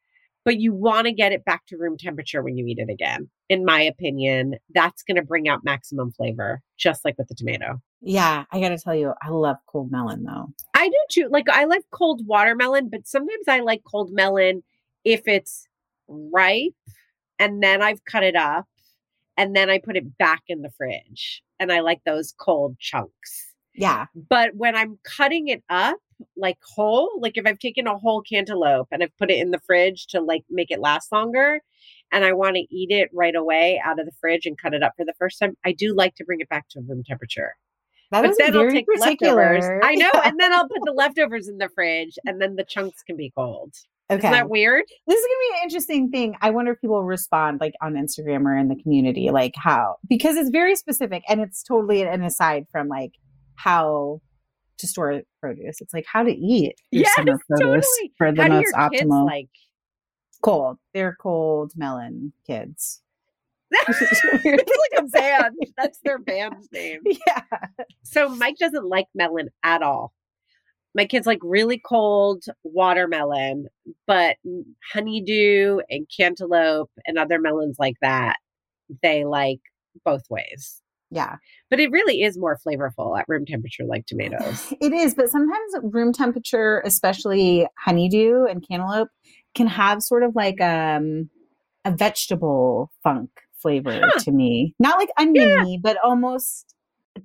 but 0.48 0.62
you 0.62 0.74
want 0.74 1.06
to 1.06 1.12
get 1.12 1.34
it 1.34 1.44
back 1.44 1.66
to 1.66 1.76
room 1.76 1.98
temperature 1.98 2.42
when 2.42 2.56
you 2.56 2.66
eat 2.68 2.80
it 2.80 2.90
again. 2.90 3.30
In 3.50 3.66
my 3.66 3.82
opinion, 3.82 4.56
that's 4.74 5.04
going 5.04 5.18
to 5.18 5.22
bring 5.22 5.50
out 5.50 5.66
maximum 5.66 6.14
flavor, 6.14 6.62
just 6.78 7.04
like 7.04 7.18
with 7.18 7.28
the 7.28 7.36
tomato. 7.36 7.82
Yeah, 8.00 8.46
I 8.54 8.62
got 8.62 8.70
to 8.70 8.78
tell 8.78 8.96
you, 8.96 9.14
I 9.22 9.28
love 9.28 9.58
cold 9.68 9.92
melon 9.92 10.24
though. 10.24 10.48
I 10.74 10.88
do 10.88 10.96
too. 11.10 11.28
Like, 11.30 11.50
I 11.50 11.66
like 11.66 11.84
cold 11.92 12.26
watermelon, 12.26 12.88
but 12.88 13.06
sometimes 13.06 13.50
I 13.50 13.60
like 13.60 13.82
cold 13.92 14.14
melon 14.14 14.64
if 15.04 15.28
it's 15.28 15.68
ripe 16.08 16.72
and 17.40 17.62
then 17.62 17.82
I've 17.82 18.06
cut 18.06 18.24
it 18.24 18.38
up 18.38 18.68
and 19.36 19.54
then 19.54 19.70
I 19.70 19.80
put 19.80 19.98
it 19.98 20.18
back 20.18 20.44
in 20.48 20.62
the 20.62 20.72
fridge. 20.78 21.44
And 21.60 21.74
I 21.74 21.82
like 21.82 22.00
those 22.06 22.34
cold 22.40 22.80
chunks. 22.80 23.47
Yeah. 23.78 24.08
But 24.30 24.56
when 24.56 24.76
I'm 24.76 25.00
cutting 25.04 25.48
it 25.48 25.64
up, 25.70 25.98
like 26.36 26.58
whole, 26.76 27.12
like 27.22 27.38
if 27.38 27.46
I've 27.46 27.60
taken 27.60 27.86
a 27.86 27.98
whole 27.98 28.22
cantaloupe 28.22 28.88
and 28.92 29.04
I've 29.04 29.16
put 29.18 29.30
it 29.30 29.38
in 29.38 29.52
the 29.52 29.60
fridge 29.60 30.08
to 30.08 30.20
like 30.20 30.44
make 30.50 30.72
it 30.72 30.80
last 30.80 31.12
longer 31.12 31.62
and 32.12 32.26
I 32.26 32.34
want 32.34 32.56
to 32.56 32.66
eat 32.76 32.90
it 32.90 33.10
right 33.14 33.36
away 33.36 33.80
out 33.86 34.00
of 34.00 34.06
the 34.08 34.12
fridge 34.20 34.46
and 34.46 34.58
cut 34.60 34.74
it 34.74 34.82
up 34.82 34.94
for 34.98 35.06
the 35.06 35.14
first 35.20 35.40
time, 35.40 35.56
I 35.64 35.74
do 35.74 35.94
like 35.96 36.16
to 36.16 36.26
bring 36.26 36.40
it 36.40 36.50
back 36.50 36.68
to 36.70 36.82
room 36.82 37.04
temperature. 37.08 37.54
That 38.12 38.24
but 38.24 38.36
then 38.38 38.56
I'll 38.56 38.62
very 38.62 38.72
take 38.72 38.88
particular. 38.88 39.54
leftovers. 39.54 39.82
I 39.84 39.96
know. 39.96 40.10
And 40.24 40.40
then 40.40 40.54
I'll 40.54 40.68
put 40.68 40.82
the 40.86 40.94
leftovers 40.94 41.48
in 41.48 41.58
the 41.58 41.70
fridge 41.70 42.18
and 42.26 42.42
then 42.42 42.56
the 42.56 42.64
chunks 42.64 43.04
can 43.04 43.16
be 43.16 43.32
cold. 43.36 43.74
okay. 44.10 44.20
Isn't 44.20 44.32
that 44.32 44.50
weird? 44.50 44.86
this 45.06 45.20
is 45.20 45.26
gonna 45.26 45.52
be 45.52 45.58
an 45.58 45.64
interesting 45.64 46.10
thing. 46.10 46.36
I 46.42 46.50
wonder 46.50 46.72
if 46.72 46.82
people 46.82 47.04
respond 47.04 47.60
like 47.60 47.74
on 47.82 47.94
Instagram 47.94 48.46
or 48.46 48.58
in 48.58 48.70
the 48.70 48.82
community, 48.82 49.30
like 49.30 49.54
how 49.56 49.98
because 50.10 50.36
it's 50.38 50.50
very 50.50 50.76
specific 50.76 51.24
and 51.30 51.42
it's 51.42 51.62
totally 51.62 52.02
an 52.02 52.24
aside 52.24 52.66
from 52.72 52.88
like 52.88 53.12
how 53.58 54.22
to 54.78 54.88
store 54.88 55.22
produce. 55.42 55.82
It's 55.82 55.94
like 55.94 56.06
how 56.12 56.24
to 56.24 56.32
eat 56.32 56.76
your 56.92 57.04
Yes, 57.04 57.16
summer 57.16 57.40
produce 57.50 57.86
totally. 57.88 58.14
for 58.18 58.32
the 58.32 58.44
How 58.44 58.48
most 58.50 58.74
optimal. 58.76 59.26
like? 59.26 59.50
cold. 60.44 60.78
They're 60.94 61.18
cold 61.20 61.74
melon 61.76 62.32
kids. 62.46 63.02
it's 63.72 64.24
like 64.46 65.00
a 65.00 65.04
band. 65.08 65.56
That's 65.78 66.00
their 66.04 66.20
band's 66.20 66.70
name. 66.72 67.02
yeah. 67.06 67.42
So 68.04 68.30
Mike 68.30 68.58
doesn't 68.60 68.86
like 68.88 69.08
melon 69.16 69.50
at 69.64 69.82
all. 69.82 70.14
My 70.96 71.06
kids 71.06 71.28
like 71.28 71.40
really 71.44 71.80
cold 71.84 72.44
watermelon, 72.64 73.66
but 74.06 74.38
honeydew 74.94 75.80
and 75.90 76.08
cantaloupe 76.16 76.92
and 77.06 77.18
other 77.18 77.40
melons 77.40 77.76
like 77.80 77.96
that, 78.02 78.38
they 79.04 79.26
like 79.26 79.60
both 80.06 80.24
ways. 80.30 80.82
Yeah. 81.12 81.38
But 81.70 81.80
it 81.82 81.92
really 81.92 82.22
is 82.22 82.38
more 82.38 82.58
flavorful 82.66 83.20
at 83.20 83.26
room 83.28 83.46
temperature, 83.46 83.84
like 83.86 84.06
tomatoes. 84.06 84.74
It 84.82 84.94
is, 84.94 85.14
but 85.16 85.30
sometimes 85.30 85.74
room 85.84 86.14
temperature, 86.14 86.82
especially 86.86 87.68
honeydew 87.84 88.46
and 88.46 88.66
cantaloupe, 88.68 89.10
can 89.56 89.68
have 89.68 90.02
sort 90.02 90.24
of 90.24 90.36
like 90.36 90.62
um 90.62 91.30
a 91.86 91.92
vegetable 91.92 92.92
funk 93.04 93.30
flavor 93.62 94.00
Huh. 94.02 94.20
to 94.24 94.32
me. 94.32 94.76
Not 94.80 94.98
like 94.98 95.10
oniony, 95.18 95.80
but 95.82 95.98
almost 96.04 96.74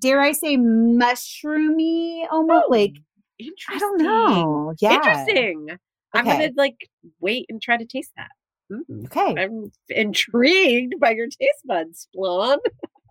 dare 0.01 0.21
I 0.21 0.33
say 0.33 0.57
mushroomy 0.57 2.25
almost 2.31 2.65
Oh, 2.67 2.71
like 2.71 2.95
Interesting. 3.39 3.75
I 3.75 3.79
don't 3.79 3.99
know. 4.03 4.75
Yeah. 4.81 4.95
Interesting. 4.95 5.69
I'm 6.15 6.25
gonna 6.25 6.51
like 6.57 6.89
wait 7.21 7.47
and 7.49 7.61
try 7.61 7.77
to 7.77 7.85
taste 7.87 8.13
that. 8.17 8.29
Mm. 8.73 9.07
Okay. 9.07 9.35
I'm 9.43 9.73
intrigued 9.89 10.95
by 11.01 11.11
your 11.11 11.27
taste 11.27 11.63
buds, 11.67 12.09
Blonde. 12.15 12.61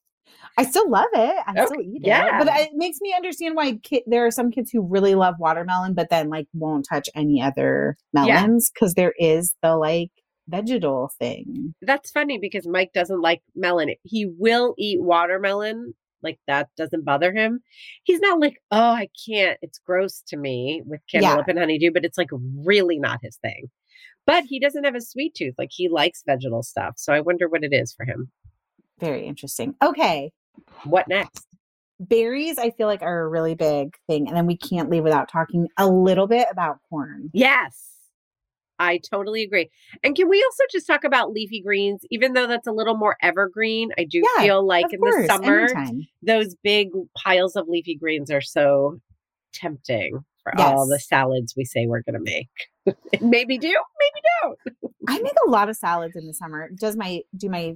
I 0.58 0.64
still 0.64 0.88
love 0.90 1.06
it. 1.12 1.36
I 1.46 1.52
Okay, 1.52 1.66
still 1.66 1.80
eat 1.80 2.02
it. 2.02 2.06
yeah. 2.06 2.42
But 2.42 2.48
it 2.60 2.70
makes 2.74 2.98
me 3.00 3.12
understand 3.14 3.56
why 3.56 3.74
ki- 3.82 4.04
there 4.06 4.24
are 4.26 4.30
some 4.30 4.50
kids 4.50 4.70
who 4.70 4.80
really 4.82 5.14
love 5.14 5.34
watermelon, 5.38 5.94
but 5.94 6.08
then 6.10 6.28
like 6.30 6.46
won't 6.54 6.86
touch 6.88 7.08
any 7.14 7.42
other 7.42 7.96
melons 8.12 8.70
because 8.72 8.94
there 8.94 9.12
is 9.18 9.54
the 9.62 9.76
like 9.76 10.10
vegetal 10.48 11.10
thing. 11.18 11.74
That's 11.82 12.10
funny 12.10 12.38
because 12.38 12.66
Mike 12.66 12.92
doesn't 12.94 13.20
like 13.20 13.42
melon. 13.54 13.90
He 14.02 14.26
will 14.26 14.74
eat 14.78 15.02
watermelon. 15.02 15.94
Like 16.22 16.38
that 16.46 16.68
doesn't 16.76 17.04
bother 17.04 17.32
him. 17.32 17.60
He's 18.04 18.20
not 18.20 18.40
like, 18.40 18.56
oh, 18.70 18.80
I 18.80 19.08
can't. 19.28 19.58
It's 19.62 19.78
gross 19.78 20.22
to 20.28 20.36
me 20.36 20.82
with 20.86 21.00
Yeah. 21.12 21.20
cantaloupe 21.20 21.48
and 21.48 21.58
honeydew, 21.58 21.92
but 21.92 22.04
it's 22.04 22.16
like 22.18 22.30
really 22.64 22.98
not 22.98 23.20
his 23.22 23.36
thing. 23.36 23.66
But 24.24 24.44
he 24.44 24.58
doesn't 24.58 24.84
have 24.84 24.94
a 24.96 25.00
sweet 25.02 25.34
tooth. 25.34 25.54
Like 25.58 25.68
he 25.70 25.88
likes 25.88 26.22
vegetal 26.26 26.62
stuff. 26.62 26.94
So 26.96 27.12
I 27.12 27.20
wonder 27.20 27.48
what 27.48 27.62
it 27.62 27.72
is 27.74 27.92
for 27.92 28.04
him. 28.06 28.30
Very 28.98 29.26
interesting. 29.26 29.74
Okay. 29.84 30.32
What 30.84 31.08
next? 31.08 31.46
Berries, 31.98 32.58
I 32.58 32.70
feel 32.70 32.86
like 32.88 33.02
are 33.02 33.22
a 33.22 33.28
really 33.28 33.54
big 33.54 33.96
thing. 34.06 34.28
And 34.28 34.36
then 34.36 34.46
we 34.46 34.56
can't 34.56 34.90
leave 34.90 35.02
without 35.02 35.28
talking 35.30 35.68
a 35.78 35.88
little 35.88 36.26
bit 36.26 36.46
about 36.50 36.78
corn. 36.90 37.30
Yes. 37.32 37.92
I 38.78 38.98
totally 38.98 39.42
agree. 39.42 39.70
And 40.04 40.14
can 40.14 40.28
we 40.28 40.42
also 40.44 40.64
just 40.70 40.86
talk 40.86 41.04
about 41.04 41.32
leafy 41.32 41.62
greens? 41.62 42.02
Even 42.10 42.34
though 42.34 42.46
that's 42.46 42.66
a 42.66 42.72
little 42.72 42.94
more 42.96 43.16
evergreen, 43.22 43.90
I 43.96 44.04
do 44.04 44.18
Yeah, 44.36 44.42
feel 44.42 44.66
like 44.66 44.92
in 44.92 45.00
course, 45.00 45.26
the 45.26 45.32
summer, 45.32 45.60
anytime. 45.62 46.06
those 46.22 46.54
big 46.62 46.90
piles 47.16 47.56
of 47.56 47.68
leafy 47.68 47.94
greens 47.94 48.30
are 48.30 48.42
so 48.42 49.00
tempting 49.54 50.22
for 50.42 50.52
all 50.60 50.86
the 50.86 50.98
salads 51.00 51.54
we 51.56 51.64
say 51.64 51.86
we're 51.86 52.02
going 52.02 52.14
to 52.14 52.20
make. 52.20 52.50
maybe 53.22 53.56
do, 53.56 53.68
maybe 53.68 54.22
don't. 54.42 54.58
I 55.08 55.18
make 55.20 55.32
a 55.46 55.50
lot 55.50 55.70
of 55.70 55.76
salads 55.76 56.14
in 56.14 56.26
the 56.26 56.34
summer. 56.34 56.68
Does 56.78 56.96
my 56.96 57.22
do 57.34 57.48
my 57.48 57.74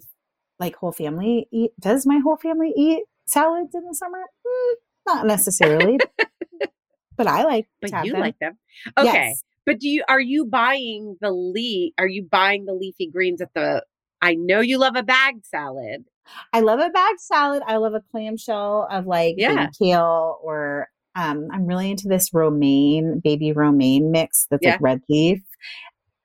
like 0.61 0.77
whole 0.77 0.93
family 0.93 1.49
eat? 1.51 1.73
Does 1.81 2.07
my 2.07 2.19
whole 2.23 2.37
family 2.37 2.73
eat 2.77 3.03
salads 3.27 3.75
in 3.75 3.85
the 3.85 3.95
summer? 3.95 4.19
Mm, 4.47 4.75
not 5.07 5.27
necessarily, 5.27 5.99
but 7.17 7.27
I 7.27 7.45
like. 7.45 7.67
But 7.81 8.05
you 8.05 8.13
them. 8.13 8.21
like 8.21 8.39
them. 8.39 8.59
Okay. 8.97 9.07
Yes. 9.13 9.43
But 9.67 9.79
do 9.81 9.89
you 9.89 10.05
are 10.09 10.21
you 10.21 10.45
buying 10.47 11.17
the 11.21 11.31
leaf 11.31 11.93
are 11.99 12.07
you 12.09 12.23
buying 12.23 12.65
the 12.65 12.73
leafy 12.75 13.09
greens 13.09 13.41
at 13.41 13.53
the 13.55 13.85
I 14.23 14.35
know 14.35 14.61
you 14.61 14.79
love 14.79 14.97
a 14.97 15.03
bagged 15.03 15.47
salad. 15.47 16.05
I 16.53 16.61
love 16.61 16.79
a 16.81 16.91
bagged 16.91 17.21
salad. 17.21 17.63
I 17.67 17.77
love 17.77 17.95
a 17.95 18.03
clamshell 18.11 18.87
of 18.91 19.07
like 19.07 19.35
Yeah. 19.39 19.69
kale 19.79 20.39
or 20.43 20.89
um 21.15 21.49
I'm 21.53 21.67
really 21.67 21.91
into 21.91 22.09
this 22.09 22.33
romaine, 22.33 23.21
baby 23.21 23.53
romaine 23.53 24.11
mix 24.11 24.47
that's 24.51 24.63
Yeah. 24.65 24.73
like 24.73 24.81
red 24.81 25.01
leaf. 25.09 25.43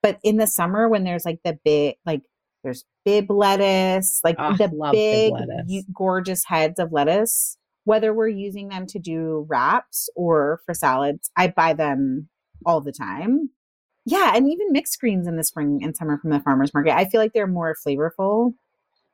But 0.01 0.19
in 0.23 0.37
the 0.37 0.47
summer 0.47 0.87
when 0.89 1.03
there's 1.03 1.25
like 1.25 1.39
the 1.43 1.57
big 1.63 1.95
like 2.05 2.21
there's 2.63 2.83
Bibb 3.05 3.29
lettuce, 3.29 4.19
like 4.23 4.35
Oh, 4.39 4.55
the 4.57 4.67
big 4.91 5.31
lettuce. 5.31 5.85
gorgeous 5.93 6.43
heads 6.45 6.79
of 6.79 6.91
lettuce, 6.91 7.57
whether 7.83 8.13
we're 8.13 8.27
using 8.29 8.69
them 8.69 8.85
to 8.87 8.99
do 8.99 9.45
wraps 9.47 10.09
or 10.15 10.59
for 10.65 10.73
salads, 10.73 11.29
I 11.37 11.47
buy 11.49 11.73
them 11.73 12.27
all 12.65 12.81
the 12.81 12.91
time. 12.91 13.51
Yeah, 14.05 14.33
and 14.35 14.47
even 14.51 14.71
mixed 14.71 14.99
greens 14.99 15.27
in 15.27 15.35
the 15.37 15.43
spring 15.43 15.79
and 15.83 15.95
summer 15.95 16.17
from 16.17 16.31
the 16.31 16.39
farmers 16.39 16.73
market. 16.73 16.95
I 16.95 17.05
feel 17.05 17.21
like 17.21 17.33
they're 17.33 17.47
more 17.47 17.75
flavorful. 17.87 18.53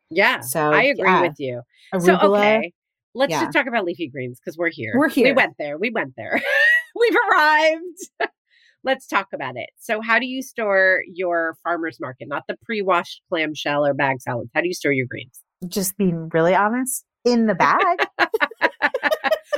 Yeah. 0.10 0.42
So, 0.42 0.72
I 0.72 0.84
agree 0.84 1.04
yeah. 1.08 1.22
with 1.22 1.40
you. 1.40 1.62
Arugula. 1.94 2.06
So 2.06 2.36
okay. 2.36 2.74
Let's 3.14 3.32
Yeah. 3.32 3.42
just 3.44 3.54
talk 3.54 3.68
about 3.68 3.84
leafy 3.86 4.08
greens 4.08 4.40
because 4.40 4.58
we're 4.58 4.70
here. 4.72 4.94
We're 4.96 5.10
here. 5.10 5.28
We 5.28 5.34
went 5.34 5.54
there. 5.58 5.78
We 5.78 5.90
went 5.92 6.14
there. 6.18 6.42
We've 7.00 7.16
arrived. 7.32 8.32
Let's 8.84 9.08
talk 9.08 9.28
about 9.34 9.56
it. 9.56 9.70
So, 9.80 10.02
how 10.02 10.20
do 10.20 10.26
you 10.26 10.42
store 10.42 11.02
your 11.14 11.56
farmer's 11.64 12.00
market? 12.00 12.28
Not 12.28 12.44
the 12.48 12.58
pre-washed 12.64 13.22
clamshell 13.30 13.86
or 13.86 13.94
bag 13.94 14.22
salads. 14.22 14.50
How 14.56 14.62
do 14.62 14.68
you 14.68 14.74
store 14.74 14.92
your 14.92 15.08
greens? 15.10 15.42
just 15.68 15.98
being 15.98 16.30
really 16.34 16.56
honest, 16.56 17.06
in 17.24 17.48
the 17.48 17.56
bag. 17.56 18.08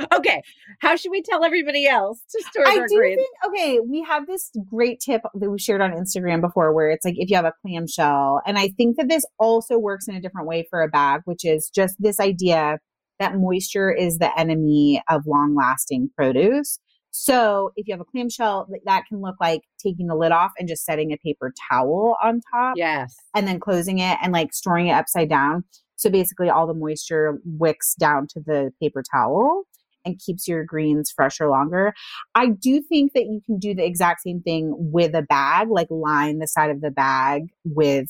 okay. 0.16 0.42
How 0.80 0.96
should 0.96 1.12
we 1.12 1.22
tell 1.22 1.44
everybody 1.44 1.88
else 1.88 2.20
to 2.30 2.44
store 2.50 2.68
I 2.68 2.76
their 2.76 2.88
do 2.88 2.96
greens? 2.96 3.18
think 3.18 3.54
okay, 3.54 3.80
we 3.80 4.02
have 4.02 4.28
this 4.28 4.52
great 4.70 5.00
tip 5.00 5.22
that 5.34 5.50
we 5.50 5.60
shared 5.60 5.82
on 5.82 5.92
Instagram 5.92 6.42
before 6.42 6.74
where 6.74 6.90
it's 6.90 7.06
like 7.06 7.16
if 7.18 7.30
you 7.30 7.36
have 7.36 7.46
a 7.46 7.54
clamshell, 7.62 8.42
and 8.46 8.58
I 8.58 8.70
think 8.70 8.98
that 8.98 9.10
this 9.10 9.24
also 9.40 9.78
works 9.78 10.08
in 10.08 10.16
a 10.16 10.22
different 10.22 10.48
way 10.48 10.66
for 10.70 10.82
a 10.82 10.88
bag, 10.88 11.22
which 11.26 11.46
is 11.46 11.70
just 11.74 11.96
this 12.00 12.20
idea 12.20 12.80
that 13.20 13.36
moisture 13.38 13.92
is 13.92 14.18
the 14.18 14.38
enemy 14.38 15.02
of 15.10 15.24
long 15.26 15.56
lasting 15.56 16.10
produce. 16.16 16.80
So 17.16 17.72
if 17.76 17.88
you 17.88 17.94
have 17.94 18.02
a 18.02 18.06
clamshell, 18.06 18.68
that 18.86 19.06
can 19.08 19.22
look 19.22 19.36
like 19.40 19.62
taking 19.78 20.08
the 20.08 20.16
lid 20.16 20.32
off 20.32 20.52
and 20.58 20.68
just 20.68 20.84
setting 20.84 21.12
a 21.12 21.18
paper 21.18 21.54
towel 21.70 22.18
on 22.24 22.42
top 22.52 22.74
yes. 22.76 23.16
and 23.36 23.48
then 23.48 23.60
closing 23.60 24.00
it 24.00 24.18
and 24.20 24.34
like 24.34 24.52
storing 24.52 24.88
it 24.88 24.94
upside 24.94 25.30
down. 25.30 25.64
So 25.96 26.10
basically, 26.10 26.50
all 26.50 26.66
the 26.66 26.74
moisture 26.74 27.40
wicks 27.46 27.94
down 27.94 28.26
to 28.30 28.42
the 28.44 28.72
paper 28.82 29.04
towel 29.04 29.64
and 30.04 30.20
keeps 30.20 30.48
your 30.48 30.66
greens 30.66 31.14
fresher 31.16 31.48
longer. 31.50 31.94
I 32.34 32.48
do 32.48 32.82
think 32.82 33.14
that 33.14 33.26
you 33.26 33.42
can 33.46 33.60
do 33.60 33.76
the 33.76 33.86
exact 33.86 34.22
same 34.24 34.42
thing 34.42 34.74
with 34.76 35.14
a 35.14 35.22
bag, 35.22 35.68
like 35.70 35.88
line 35.92 36.40
the 36.40 36.48
side 36.48 36.72
of 36.72 36.82
the 36.82 36.90
bag 36.90 37.44
with 37.64 38.08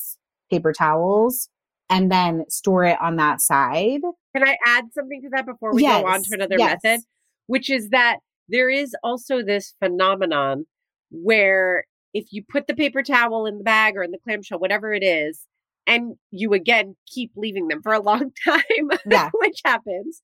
paper 0.50 0.72
towels 0.72 1.50
and 1.90 2.10
then 2.10 2.46
store 2.48 2.84
it 2.84 2.96
on 3.02 3.16
that 3.16 3.42
side. 3.42 4.00
Can 4.34 4.48
I 4.48 4.56
add 4.66 4.86
something 4.94 5.20
to 5.24 5.28
that 5.34 5.44
before 5.44 5.74
we 5.74 5.82
go 5.82 6.06
on 6.06 6.22
to 6.22 6.30
another 6.32 6.56
yes. 6.58 6.78
method? 6.82 7.04
Which 7.46 7.68
is 7.68 7.90
that 7.90 8.20
there 8.48 8.70
is 8.70 8.94
also 9.02 9.42
this 9.42 9.74
phenomenon 9.82 10.66
where 11.10 11.84
if 12.12 12.26
you 12.30 12.42
put 12.48 12.66
the 12.66 12.74
paper 12.74 13.02
towel 13.02 13.46
in 13.46 13.58
the 13.58 13.64
bag 13.64 13.96
or 13.96 14.02
in 14.02 14.10
the 14.10 14.18
clamshell, 14.22 14.58
whatever 14.58 14.92
it 14.92 15.02
is, 15.02 15.46
and 15.86 16.14
you 16.30 16.52
again 16.54 16.96
keep 17.06 17.32
leaving 17.36 17.68
them 17.68 17.82
for 17.82 17.92
a 17.92 18.00
long 18.02 18.30
time, 18.46 18.62
Yeah. 19.10 19.30
which 19.34 19.60
happens, 19.64 20.22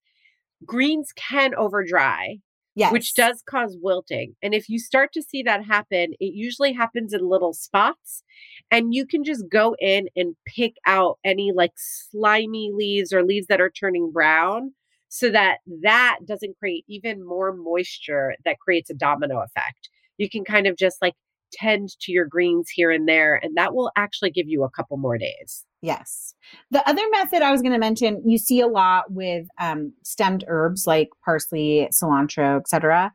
greens 0.65 1.13
can 1.17 1.55
over 1.55 1.85
dry, 1.85 2.39
Yes. 2.77 2.93
which 2.93 3.15
does 3.15 3.43
cause 3.49 3.77
wilting. 3.81 4.37
And 4.43 4.55
if 4.55 4.69
you 4.69 4.79
start 4.79 5.13
to 5.15 5.23
see 5.23 5.43
that 5.43 5.65
happen, 5.65 6.13
it 6.21 6.35
usually 6.35 6.73
happens 6.73 7.13
in 7.13 7.29
little 7.29 7.53
spots. 7.53 8.23
And 8.71 8.95
you 8.95 9.07
can 9.07 9.25
just 9.25 9.45
go 9.51 9.75
in 9.81 10.09
and 10.15 10.37
pick 10.47 10.75
out 10.87 11.19
any 11.25 11.51
like 11.53 11.73
slimy 11.77 12.71
leaves 12.73 13.13
or 13.13 13.25
leaves 13.25 13.49
that 13.49 13.61
are 13.61 13.71
turning 13.71 14.13
brown 14.13 14.73
so 15.11 15.29
that 15.31 15.59
that 15.83 16.19
doesn't 16.27 16.57
create 16.59 16.85
even 16.89 17.27
more 17.27 17.53
moisture 17.53 18.35
that 18.45 18.61
creates 18.61 18.91
a 18.91 18.95
domino 18.95 19.41
effect. 19.41 19.91
You 20.19 20.31
can 20.31 20.45
kind 20.45 20.67
of 20.67 20.77
just 20.77 21.03
like 21.03 21.15
tend 21.53 21.89
to 22.03 22.13
your 22.13 22.27
greens 22.27 22.71
here 22.71 22.93
and 22.93 23.09
there, 23.09 23.35
and 23.43 23.57
that 23.57 23.75
will 23.75 23.91
actually 23.97 24.31
give 24.31 24.47
you 24.47 24.63
a 24.63 24.71
couple 24.71 24.97
more 24.97 25.19
days. 25.19 25.67
Yes. 25.83 26.35
The 26.71 26.89
other 26.89 27.03
method 27.11 27.43
I 27.43 27.51
was 27.51 27.61
going 27.61 27.73
to 27.73 27.79
mention, 27.79 28.23
you 28.25 28.39
see 28.39 28.61
a 28.61 28.69
lot 28.69 29.11
with 29.11 29.47
um, 29.59 29.93
stemmed 30.05 30.45
herbs 30.47 30.87
like 30.87 31.09
parsley, 31.25 31.89
cilantro, 31.93 32.61
etc., 32.61 33.13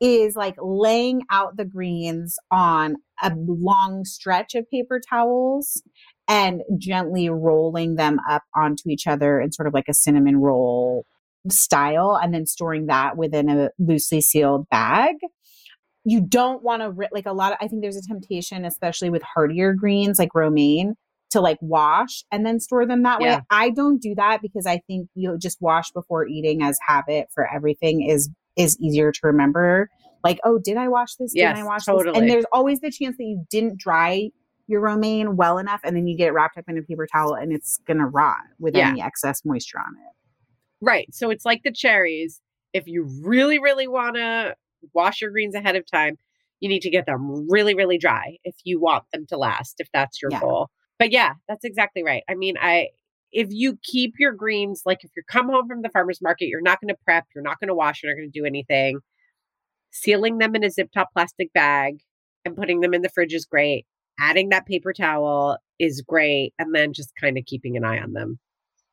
is 0.00 0.34
like 0.34 0.56
laying 0.60 1.22
out 1.30 1.56
the 1.56 1.64
greens 1.64 2.36
on 2.50 2.96
a 3.22 3.32
long 3.36 4.04
stretch 4.04 4.54
of 4.54 4.68
paper 4.70 5.00
towels 5.08 5.80
and 6.28 6.62
gently 6.76 7.30
rolling 7.30 7.94
them 7.94 8.18
up 8.28 8.42
onto 8.54 8.88
each 8.88 9.06
other 9.06 9.40
in 9.40 9.52
sort 9.52 9.68
of 9.68 9.72
like 9.72 9.88
a 9.88 9.94
cinnamon 9.94 10.38
roll 10.38 11.06
style 11.50 12.18
and 12.22 12.32
then 12.34 12.46
storing 12.46 12.86
that 12.86 13.16
within 13.16 13.48
a 13.48 13.70
loosely 13.78 14.20
sealed 14.20 14.68
bag 14.70 15.14
you 16.04 16.20
don't 16.20 16.62
want 16.62 16.82
to 16.82 17.08
like 17.12 17.26
a 17.26 17.32
lot 17.32 17.52
of 17.52 17.58
i 17.60 17.68
think 17.68 17.82
there's 17.82 17.96
a 17.96 18.06
temptation 18.06 18.64
especially 18.64 19.10
with 19.10 19.22
hardier 19.22 19.72
greens 19.72 20.18
like 20.18 20.34
romaine 20.34 20.94
to 21.30 21.40
like 21.40 21.58
wash 21.60 22.24
and 22.30 22.46
then 22.46 22.60
store 22.60 22.86
them 22.86 23.02
that 23.02 23.20
way. 23.20 23.38
I 23.50 23.70
don't 23.70 24.00
do 24.00 24.14
that 24.14 24.40
because 24.42 24.66
I 24.66 24.80
think 24.86 25.08
you 25.14 25.36
just 25.38 25.58
wash 25.60 25.90
before 25.90 26.26
eating 26.26 26.62
as 26.62 26.78
habit 26.86 27.26
for 27.34 27.52
everything 27.52 28.08
is 28.08 28.30
is 28.56 28.78
easier 28.80 29.12
to 29.12 29.20
remember. 29.24 29.90
Like, 30.24 30.38
oh, 30.44 30.58
did 30.58 30.76
I 30.76 30.88
wash 30.88 31.14
this? 31.16 31.32
Yes, 31.34 31.56
did 31.56 31.62
I 31.62 31.64
wash 31.64 31.84
this? 31.84 32.06
And 32.14 32.30
there's 32.30 32.46
always 32.52 32.80
the 32.80 32.90
chance 32.90 33.16
that 33.16 33.24
you 33.24 33.44
didn't 33.50 33.78
dry 33.78 34.30
your 34.66 34.80
romaine 34.80 35.36
well 35.36 35.58
enough 35.58 35.80
and 35.84 35.96
then 35.96 36.06
you 36.06 36.16
get 36.16 36.28
it 36.28 36.32
wrapped 36.32 36.58
up 36.58 36.64
in 36.68 36.78
a 36.78 36.82
paper 36.82 37.06
towel 37.12 37.34
and 37.34 37.52
it's 37.52 37.78
gonna 37.86 38.06
rot 38.06 38.38
with 38.58 38.74
Yeah. 38.74 38.90
any 38.90 39.02
excess 39.02 39.44
moisture 39.44 39.78
on 39.78 39.94
it. 39.94 40.15
Right. 40.80 41.08
So 41.12 41.30
it's 41.30 41.44
like 41.44 41.62
the 41.64 41.72
cherries. 41.72 42.40
If 42.72 42.86
you 42.86 43.08
really, 43.22 43.58
really 43.58 43.88
want 43.88 44.16
to 44.16 44.54
wash 44.92 45.20
your 45.20 45.30
greens 45.30 45.54
ahead 45.54 45.76
of 45.76 45.84
time, 45.90 46.18
you 46.60 46.68
need 46.68 46.82
to 46.82 46.90
get 46.90 47.06
them 47.06 47.48
really, 47.48 47.74
really 47.74 47.98
dry 47.98 48.36
if 48.44 48.54
you 48.64 48.80
want 48.80 49.04
them 49.12 49.26
to 49.28 49.36
last, 49.36 49.76
if 49.78 49.88
that's 49.92 50.20
your 50.20 50.30
Yeah. 50.30 50.40
goal. 50.40 50.68
But 50.98 51.10
yeah, 51.12 51.34
that's 51.48 51.64
exactly 51.64 52.02
right. 52.02 52.22
I 52.28 52.34
mean, 52.34 52.56
I 52.60 52.88
if 53.32 53.48
you 53.50 53.78
keep 53.82 54.14
your 54.18 54.32
greens, 54.32 54.82
like 54.86 55.04
if 55.04 55.10
you 55.16 55.22
come 55.28 55.48
home 55.48 55.68
from 55.68 55.82
the 55.82 55.90
farmer's 55.90 56.22
market, 56.22 56.46
you're 56.46 56.62
not 56.62 56.80
going 56.80 56.88
to 56.88 56.98
prep, 57.04 57.24
you're 57.34 57.44
not 57.44 57.60
going 57.60 57.68
to 57.68 57.74
wash, 57.74 58.02
you're 58.02 58.12
not 58.12 58.16
going 58.18 58.30
to 58.30 58.38
do 58.38 58.46
anything. 58.46 59.00
Sealing 59.90 60.38
them 60.38 60.54
in 60.54 60.64
a 60.64 60.70
zip 60.70 60.90
top 60.92 61.12
plastic 61.12 61.52
bag 61.52 61.98
and 62.44 62.56
putting 62.56 62.80
them 62.80 62.94
in 62.94 63.02
the 63.02 63.08
fridge 63.08 63.34
is 63.34 63.44
great. 63.44 63.84
Adding 64.18 64.50
that 64.50 64.66
paper 64.66 64.92
towel 64.92 65.58
is 65.78 66.00
great. 66.00 66.54
And 66.58 66.74
then 66.74 66.92
just 66.92 67.14
kind 67.20 67.36
of 67.36 67.44
keeping 67.44 67.76
an 67.76 67.84
eye 67.84 67.98
on 68.00 68.12
them. 68.12 68.38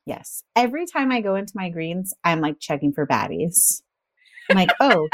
Yes. 0.06 0.44
Every 0.56 0.86
time 0.86 1.12
I 1.12 1.22
go 1.22 1.36
into 1.36 1.54
my 1.56 1.70
greens, 1.70 2.14
I'm 2.24 2.42
like 2.42 2.60
checking 2.60 2.92
for 2.94 3.08
baddies. 3.08 3.82
I'm 4.50 4.58
like, 4.58 4.72
oh, 4.80 5.08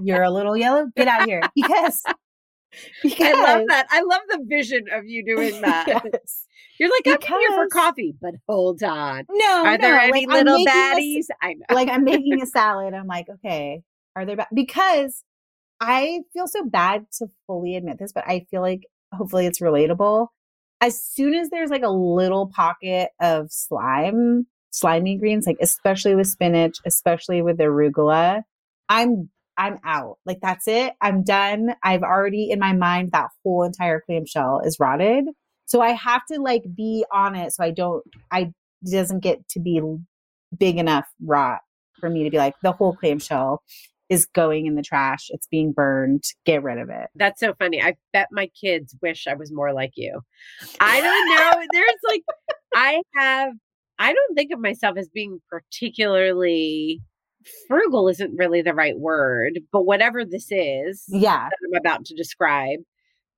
you're 0.00 0.22
a 0.22 0.30
little 0.30 0.56
yellow. 0.56 0.86
Get 0.96 1.08
out 1.08 1.28
here. 1.28 1.40
Because 1.54 2.02
because 3.02 3.34
I 3.36 3.56
love 3.56 3.66
that. 3.68 3.86
I 3.90 4.02
love 4.02 4.22
the 4.28 4.44
vision 4.46 4.84
of 4.92 5.06
you 5.06 5.24
doing 5.24 5.60
that. 5.60 5.86
Yes. 5.86 6.46
You're 6.78 6.90
like, 6.90 7.22
I'm 7.22 7.38
here 7.40 7.52
for 7.52 7.68
coffee, 7.68 8.14
but 8.20 8.34
hold 8.48 8.82
on. 8.82 9.24
No, 9.30 9.64
Are 9.64 9.78
there 9.78 9.94
any 9.96 10.26
like, 10.26 10.44
little 10.44 10.58
making 10.58 10.68
a 10.68 10.70
baddies? 10.72 11.24
I 11.40 11.54
know. 11.54 11.66
like 11.74 11.88
I'm 11.88 12.02
making 12.02 12.42
a 12.42 12.46
salad. 12.46 12.94
I'm 12.94 13.06
like, 13.06 13.28
okay, 13.28 13.82
are 14.16 14.26
there 14.26 14.36
ba-? 14.36 14.48
because 14.52 15.22
I 15.80 16.22
feel 16.32 16.48
so 16.48 16.64
bad 16.64 17.06
to 17.18 17.28
fully 17.46 17.76
admit 17.76 17.98
this, 17.98 18.12
but 18.12 18.24
I 18.26 18.46
feel 18.50 18.60
like 18.60 18.82
hopefully 19.12 19.46
it's 19.46 19.60
relatable. 19.60 20.28
As 20.84 21.02
soon 21.02 21.32
as 21.32 21.48
there's 21.48 21.70
like 21.70 21.82
a 21.82 21.88
little 21.88 22.50
pocket 22.54 23.08
of 23.18 23.50
slime, 23.50 24.46
slimy 24.70 25.16
greens, 25.16 25.46
like 25.46 25.56
especially 25.62 26.14
with 26.14 26.26
spinach, 26.26 26.76
especially 26.84 27.40
with 27.40 27.56
arugula, 27.56 28.42
I'm 28.90 29.30
I'm 29.56 29.78
out. 29.82 30.18
Like 30.26 30.40
that's 30.42 30.68
it. 30.68 30.92
I'm 31.00 31.22
done. 31.22 31.74
I've 31.82 32.02
already 32.02 32.50
in 32.50 32.58
my 32.58 32.74
mind 32.74 33.12
that 33.12 33.30
whole 33.42 33.62
entire 33.62 34.02
clamshell 34.04 34.60
is 34.62 34.78
rotted. 34.78 35.24
So 35.64 35.80
I 35.80 35.92
have 35.92 36.20
to 36.30 36.38
like 36.38 36.64
be 36.76 37.06
on 37.10 37.34
it 37.34 37.54
so 37.54 37.64
I 37.64 37.70
don't 37.70 38.04
I 38.30 38.52
doesn't 38.84 39.20
get 39.20 39.48
to 39.52 39.60
be 39.60 39.80
big 40.58 40.76
enough 40.76 41.06
rot 41.24 41.60
for 41.98 42.10
me 42.10 42.24
to 42.24 42.30
be 42.30 42.36
like 42.36 42.56
the 42.62 42.72
whole 42.72 42.94
clamshell 42.94 43.62
is 44.08 44.26
going 44.26 44.66
in 44.66 44.74
the 44.74 44.82
trash. 44.82 45.26
It's 45.30 45.46
being 45.46 45.72
burned. 45.72 46.24
Get 46.44 46.62
rid 46.62 46.78
of 46.78 46.90
it. 46.90 47.08
That's 47.14 47.40
so 47.40 47.54
funny. 47.58 47.82
I 47.82 47.94
bet 48.12 48.28
my 48.30 48.48
kids 48.60 48.94
wish 49.00 49.26
I 49.26 49.34
was 49.34 49.52
more 49.52 49.72
like 49.72 49.92
you. 49.96 50.20
I 50.80 51.00
don't 51.00 51.28
know. 51.30 51.66
There's 51.72 51.94
like, 52.08 52.22
I 52.74 53.02
have, 53.16 53.52
I 53.98 54.12
don't 54.12 54.34
think 54.34 54.52
of 54.52 54.60
myself 54.60 54.98
as 54.98 55.08
being 55.08 55.40
particularly 55.48 57.00
frugal, 57.68 58.08
isn't 58.08 58.36
really 58.36 58.62
the 58.62 58.74
right 58.74 58.98
word, 58.98 59.60
but 59.72 59.86
whatever 59.86 60.24
this 60.24 60.48
is 60.50 61.04
Yeah. 61.08 61.48
I'm 61.48 61.80
about 61.80 62.04
to 62.06 62.14
describe. 62.14 62.80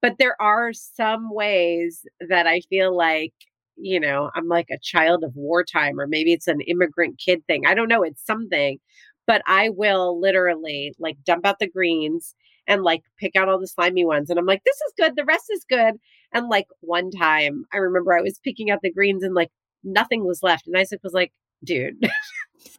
But 0.03 0.19
there 0.19 0.41
are 0.41 0.73
some 0.73 1.33
ways 1.33 2.07
that 2.29 2.47
I 2.47 2.61
feel 2.69 2.97
like, 2.97 3.33
you 3.77 3.99
know, 3.99 4.31
I'm 4.35 4.49
like 4.49 4.69
a 4.71 4.79
child 4.83 5.25
of 5.25 5.35
wartime, 5.35 5.99
or 5.99 6.07
maybe 6.07 6.33
it's 6.33 6.49
an 6.49 6.61
immigrant 6.63 7.19
kid 7.19 7.45
thing. 7.47 7.67
I 7.67 7.75
don't 7.75 7.89
know. 7.89 8.03
It's 8.03 8.25
something, 8.25 8.79
but 9.27 9.43
I 9.47 9.71
will 9.71 10.21
literally 10.21 10.95
like 10.99 11.17
dump 11.25 11.47
out 11.47 11.59
the 11.59 11.69
greens 11.69 12.35
and 12.67 12.83
like 12.83 13.03
pick 13.19 13.37
out 13.37 13.49
all 13.49 13.61
the 13.61 13.67
slimy 13.67 14.05
ones. 14.05 14.31
And 14.31 14.39
I'm 14.39 14.47
like, 14.47 14.65
this 14.65 14.77
is 14.77 14.93
good. 14.99 15.17
The 15.17 15.25
rest 15.25 15.47
is 15.51 15.65
good. 15.69 15.95
And 16.33 16.49
like 16.49 16.67
one 16.81 17.11
time, 17.11 17.65
I 17.73 17.79
remember 17.79 18.13
I 18.13 18.23
was 18.23 18.41
picking 18.43 18.71
out 18.71 18.81
the 18.83 18.93
greens 18.93 19.23
and 19.23 19.35
like 19.35 19.51
nothing 19.85 20.25
was 20.25 20.43
left. 20.43 20.67
And 20.67 20.77
Isaac 20.77 21.01
was 21.03 21.13
like, 21.13 21.33
dude, 21.65 22.09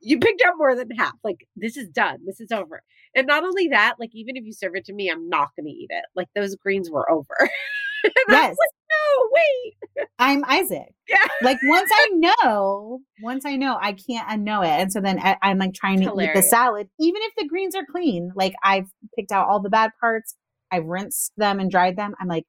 you 0.00 0.18
picked 0.18 0.42
out 0.42 0.54
more 0.56 0.74
than 0.74 0.90
half. 0.90 1.14
Like, 1.24 1.46
this 1.56 1.76
is 1.76 1.88
done. 1.88 2.18
This 2.26 2.40
is 2.40 2.52
over. 2.52 2.82
And 3.14 3.26
not 3.26 3.44
only 3.44 3.68
that, 3.68 3.96
like, 3.98 4.10
even 4.14 4.36
if 4.36 4.44
you 4.44 4.52
serve 4.52 4.74
it 4.76 4.84
to 4.86 4.92
me, 4.92 5.10
I'm 5.10 5.28
not 5.28 5.50
going 5.56 5.66
to 5.66 5.72
eat 5.72 5.90
it. 5.90 6.04
Like, 6.14 6.28
those 6.34 6.54
greens 6.56 6.90
were 6.90 7.10
over. 7.10 7.36
Yes. 8.28 8.50
like, 8.50 8.56
no, 8.90 9.28
wait. 9.32 10.06
I'm 10.18 10.44
Isaac. 10.46 10.86
Yeah. 11.08 11.26
Like 11.42 11.58
once 11.64 11.90
I 11.92 12.08
know, 12.12 13.00
once 13.20 13.44
I 13.44 13.56
know, 13.56 13.76
I 13.80 13.94
can't 13.94 14.28
unknow 14.28 14.64
it. 14.64 14.80
And 14.80 14.92
so 14.92 15.00
then 15.00 15.18
I, 15.18 15.36
I'm 15.42 15.58
like 15.58 15.74
trying 15.74 16.00
to 16.02 16.14
eat 16.20 16.30
the 16.36 16.42
salad, 16.42 16.88
even 17.00 17.20
if 17.22 17.32
the 17.36 17.48
greens 17.48 17.74
are 17.74 17.84
clean. 17.84 18.30
Like 18.36 18.54
I've 18.62 18.86
picked 19.18 19.32
out 19.32 19.48
all 19.48 19.60
the 19.60 19.70
bad 19.70 19.90
parts. 20.00 20.36
I've 20.70 20.84
rinsed 20.84 21.32
them 21.36 21.58
and 21.58 21.68
dried 21.68 21.96
them. 21.96 22.14
I'm 22.20 22.28
like, 22.28 22.44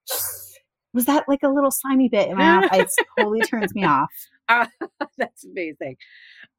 was 0.93 1.05
that 1.05 1.23
like 1.27 1.39
a 1.43 1.49
little 1.49 1.71
slimy 1.71 2.07
bit 2.07 2.29
in 2.29 2.37
my 2.37 2.61
mouth? 2.61 2.71
It 2.73 2.89
totally 3.17 3.41
turns 3.41 3.73
me 3.73 3.83
off. 3.83 4.09
Uh, 4.47 4.67
that's 5.17 5.43
amazing. 5.43 5.95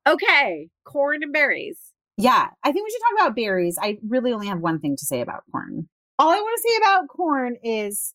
Okay. 0.04 0.68
Corn 0.84 1.22
and 1.22 1.32
berries. 1.32 1.78
Yeah, 2.16 2.48
I 2.62 2.72
think 2.72 2.84
we 2.84 2.90
should 2.90 3.00
talk 3.00 3.26
about 3.26 3.36
berries. 3.36 3.78
I 3.80 3.98
really 4.08 4.32
only 4.32 4.48
have 4.48 4.58
one 4.60 4.80
thing 4.80 4.96
to 4.96 5.06
say 5.06 5.20
about 5.20 5.44
corn. 5.50 5.88
All 6.18 6.30
I 6.30 6.36
want 6.36 6.56
to 6.56 6.68
say 6.68 6.76
about 6.78 7.08
corn 7.08 7.56
is 7.62 8.12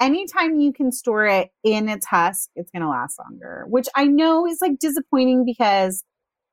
anytime 0.00 0.60
you 0.60 0.72
can 0.72 0.92
store 0.92 1.26
it 1.26 1.50
in 1.64 1.88
its 1.88 2.06
husk, 2.06 2.50
it's 2.54 2.70
going 2.70 2.82
to 2.82 2.88
last 2.88 3.18
longer, 3.18 3.64
which 3.68 3.88
I 3.94 4.06
know 4.06 4.46
is 4.46 4.58
like 4.60 4.78
disappointing 4.78 5.44
because 5.44 6.04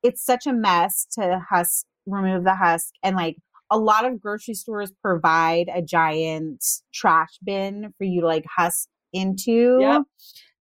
it's 0.01 0.23
such 0.23 0.47
a 0.47 0.53
mess 0.53 1.07
to 1.13 1.41
husk, 1.49 1.85
remove 2.05 2.43
the 2.43 2.55
husk. 2.55 2.93
And 3.03 3.15
like 3.15 3.37
a 3.69 3.77
lot 3.77 4.05
of 4.05 4.21
grocery 4.21 4.53
stores 4.53 4.91
provide 5.01 5.69
a 5.73 5.81
giant 5.81 6.63
trash 6.93 7.37
bin 7.43 7.93
for 7.97 8.03
you 8.03 8.21
to 8.21 8.27
like 8.27 8.45
husk 8.45 8.87
into. 9.11 9.77
Yep. 9.81 10.01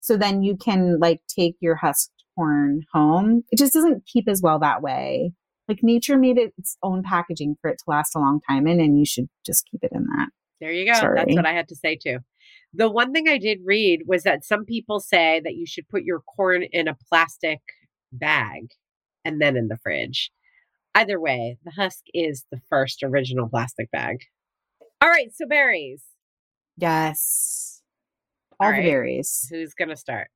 So 0.00 0.16
then 0.16 0.42
you 0.42 0.56
can 0.56 0.98
like 0.98 1.20
take 1.28 1.56
your 1.60 1.76
husked 1.76 2.24
corn 2.36 2.82
home. 2.92 3.44
It 3.50 3.58
just 3.58 3.74
doesn't 3.74 4.06
keep 4.06 4.28
as 4.28 4.40
well 4.42 4.58
that 4.60 4.82
way 4.82 5.32
like 5.68 5.82
nature 5.82 6.18
made 6.18 6.38
it 6.38 6.52
its 6.58 6.76
own 6.82 7.02
packaging 7.02 7.56
for 7.60 7.70
it 7.70 7.78
to 7.78 7.84
last 7.86 8.14
a 8.14 8.18
long 8.18 8.40
time 8.48 8.66
in 8.66 8.80
and 8.80 8.98
you 8.98 9.06
should 9.06 9.28
just 9.46 9.66
keep 9.70 9.82
it 9.82 9.92
in 9.92 10.04
that 10.04 10.28
There 10.62 10.70
you 10.70 10.86
go. 10.86 10.92
That's 11.16 11.34
what 11.34 11.44
I 11.44 11.52
had 11.52 11.66
to 11.70 11.74
say 11.74 11.96
too. 11.96 12.18
The 12.72 12.88
one 12.88 13.12
thing 13.12 13.26
I 13.26 13.36
did 13.36 13.58
read 13.64 14.02
was 14.06 14.22
that 14.22 14.44
some 14.44 14.64
people 14.64 15.00
say 15.00 15.40
that 15.42 15.56
you 15.56 15.66
should 15.66 15.88
put 15.88 16.04
your 16.04 16.20
corn 16.20 16.62
in 16.62 16.86
a 16.86 16.96
plastic 17.08 17.58
bag 18.12 18.68
and 19.24 19.42
then 19.42 19.56
in 19.56 19.66
the 19.66 19.76
fridge. 19.76 20.30
Either 20.94 21.18
way, 21.18 21.58
the 21.64 21.72
husk 21.72 22.04
is 22.14 22.46
the 22.52 22.60
first 22.70 23.02
original 23.02 23.48
plastic 23.48 23.90
bag. 23.90 24.18
All 25.00 25.08
right, 25.08 25.34
so 25.34 25.46
berries. 25.48 26.04
yes 26.76 27.82
all, 28.60 28.68
All 28.68 28.76
the 28.76 28.82
berries 28.82 29.48
Who's 29.50 29.74
going 29.74 29.88
to 29.88 29.96
start? 29.96 30.28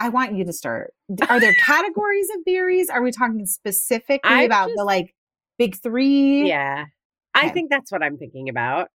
i 0.00 0.08
want 0.08 0.34
you 0.34 0.44
to 0.46 0.52
start 0.52 0.94
are 1.28 1.40
there 1.40 1.52
categories 1.66 2.28
of 2.36 2.44
berries 2.46 2.88
are 2.88 3.02
we 3.02 3.10
talking 3.10 3.44
specifically 3.44 4.30
I 4.30 4.42
about 4.44 4.70
the 4.74 4.84
like 4.84 5.14
big 5.58 5.76
three 5.76 6.48
Yeah. 6.48 6.86
I 7.34 7.50
think 7.50 7.70
that's 7.70 7.92
what 7.92 8.02
I'm 8.02 8.16
thinking 8.16 8.48
about. 8.48 8.88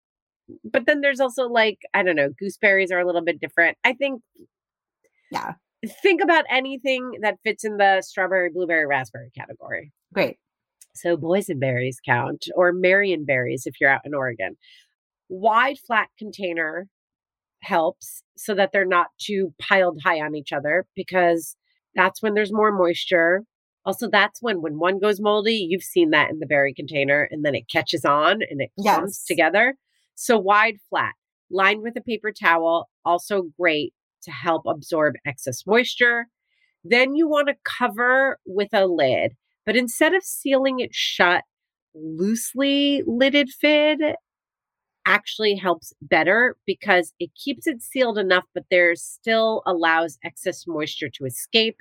But 0.63 0.85
then 0.85 1.01
there's 1.01 1.19
also 1.19 1.47
like, 1.47 1.79
I 1.93 2.03
don't 2.03 2.15
know, 2.15 2.29
gooseberries 2.39 2.91
are 2.91 2.99
a 2.99 3.05
little 3.05 3.23
bit 3.23 3.39
different. 3.39 3.77
I 3.83 3.93
think 3.93 4.21
Yeah. 5.31 5.53
Think 6.01 6.21
about 6.21 6.45
anything 6.49 7.11
that 7.21 7.39
fits 7.43 7.65
in 7.65 7.75
the 7.77 8.01
strawberry, 8.01 8.49
blueberry, 8.49 8.85
raspberry 8.85 9.31
category. 9.37 9.91
great 10.13 10.37
So 10.95 11.17
boysenberries 11.17 11.97
count, 12.05 12.45
or 12.55 12.71
Marionberries 12.73 13.63
if 13.65 13.81
you're 13.81 13.89
out 13.89 14.01
in 14.05 14.13
Oregon. 14.13 14.55
Wide, 15.29 15.79
flat 15.79 16.07
container 16.17 16.87
helps 17.61 18.23
so 18.37 18.53
that 18.55 18.71
they're 18.71 18.85
not 18.85 19.07
too 19.19 19.53
piled 19.59 19.99
high 20.03 20.19
on 20.21 20.35
each 20.35 20.51
other 20.53 20.85
because 20.95 21.55
that's 21.95 22.21
when 22.21 22.33
there's 22.33 22.53
more 22.53 22.71
moisture. 22.71 23.43
Also, 23.85 24.09
that's 24.09 24.41
when 24.41 24.61
when 24.61 24.79
one 24.79 24.99
goes 24.99 25.19
moldy, 25.19 25.55
you've 25.69 25.83
seen 25.83 26.11
that 26.11 26.29
in 26.29 26.39
the 26.39 26.45
berry 26.45 26.73
container, 26.73 27.27
and 27.31 27.43
then 27.43 27.55
it 27.55 27.67
catches 27.69 28.05
on 28.05 28.41
and 28.49 28.61
it 28.61 28.71
clumps 28.79 29.19
Yes. 29.19 29.25
together. 29.25 29.75
So 30.15 30.37
wide, 30.37 30.77
flat, 30.89 31.13
lined 31.49 31.81
with 31.81 31.95
a 31.97 32.01
paper 32.01 32.31
towel, 32.31 32.89
also 33.05 33.49
great 33.59 33.93
to 34.23 34.31
help 34.31 34.63
absorb 34.65 35.15
excess 35.25 35.65
moisture. 35.65 36.27
Then 36.83 37.15
you 37.15 37.27
want 37.27 37.47
to 37.47 37.55
cover 37.63 38.39
with 38.45 38.69
a 38.73 38.85
lid, 38.85 39.33
but 39.65 39.75
instead 39.75 40.13
of 40.13 40.23
sealing 40.23 40.79
it 40.79 40.93
shut, 40.93 41.43
loosely 41.95 43.03
lidded 43.05 43.49
fid 43.49 43.99
actually 45.05 45.55
helps 45.55 45.93
better 46.01 46.55
because 46.65 47.13
it 47.19 47.29
keeps 47.35 47.67
it 47.67 47.81
sealed 47.81 48.17
enough, 48.17 48.45
but 48.53 48.63
there 48.71 48.95
still 48.95 49.61
allows 49.65 50.17
excess 50.23 50.65
moisture 50.67 51.09
to 51.09 51.25
escape. 51.25 51.77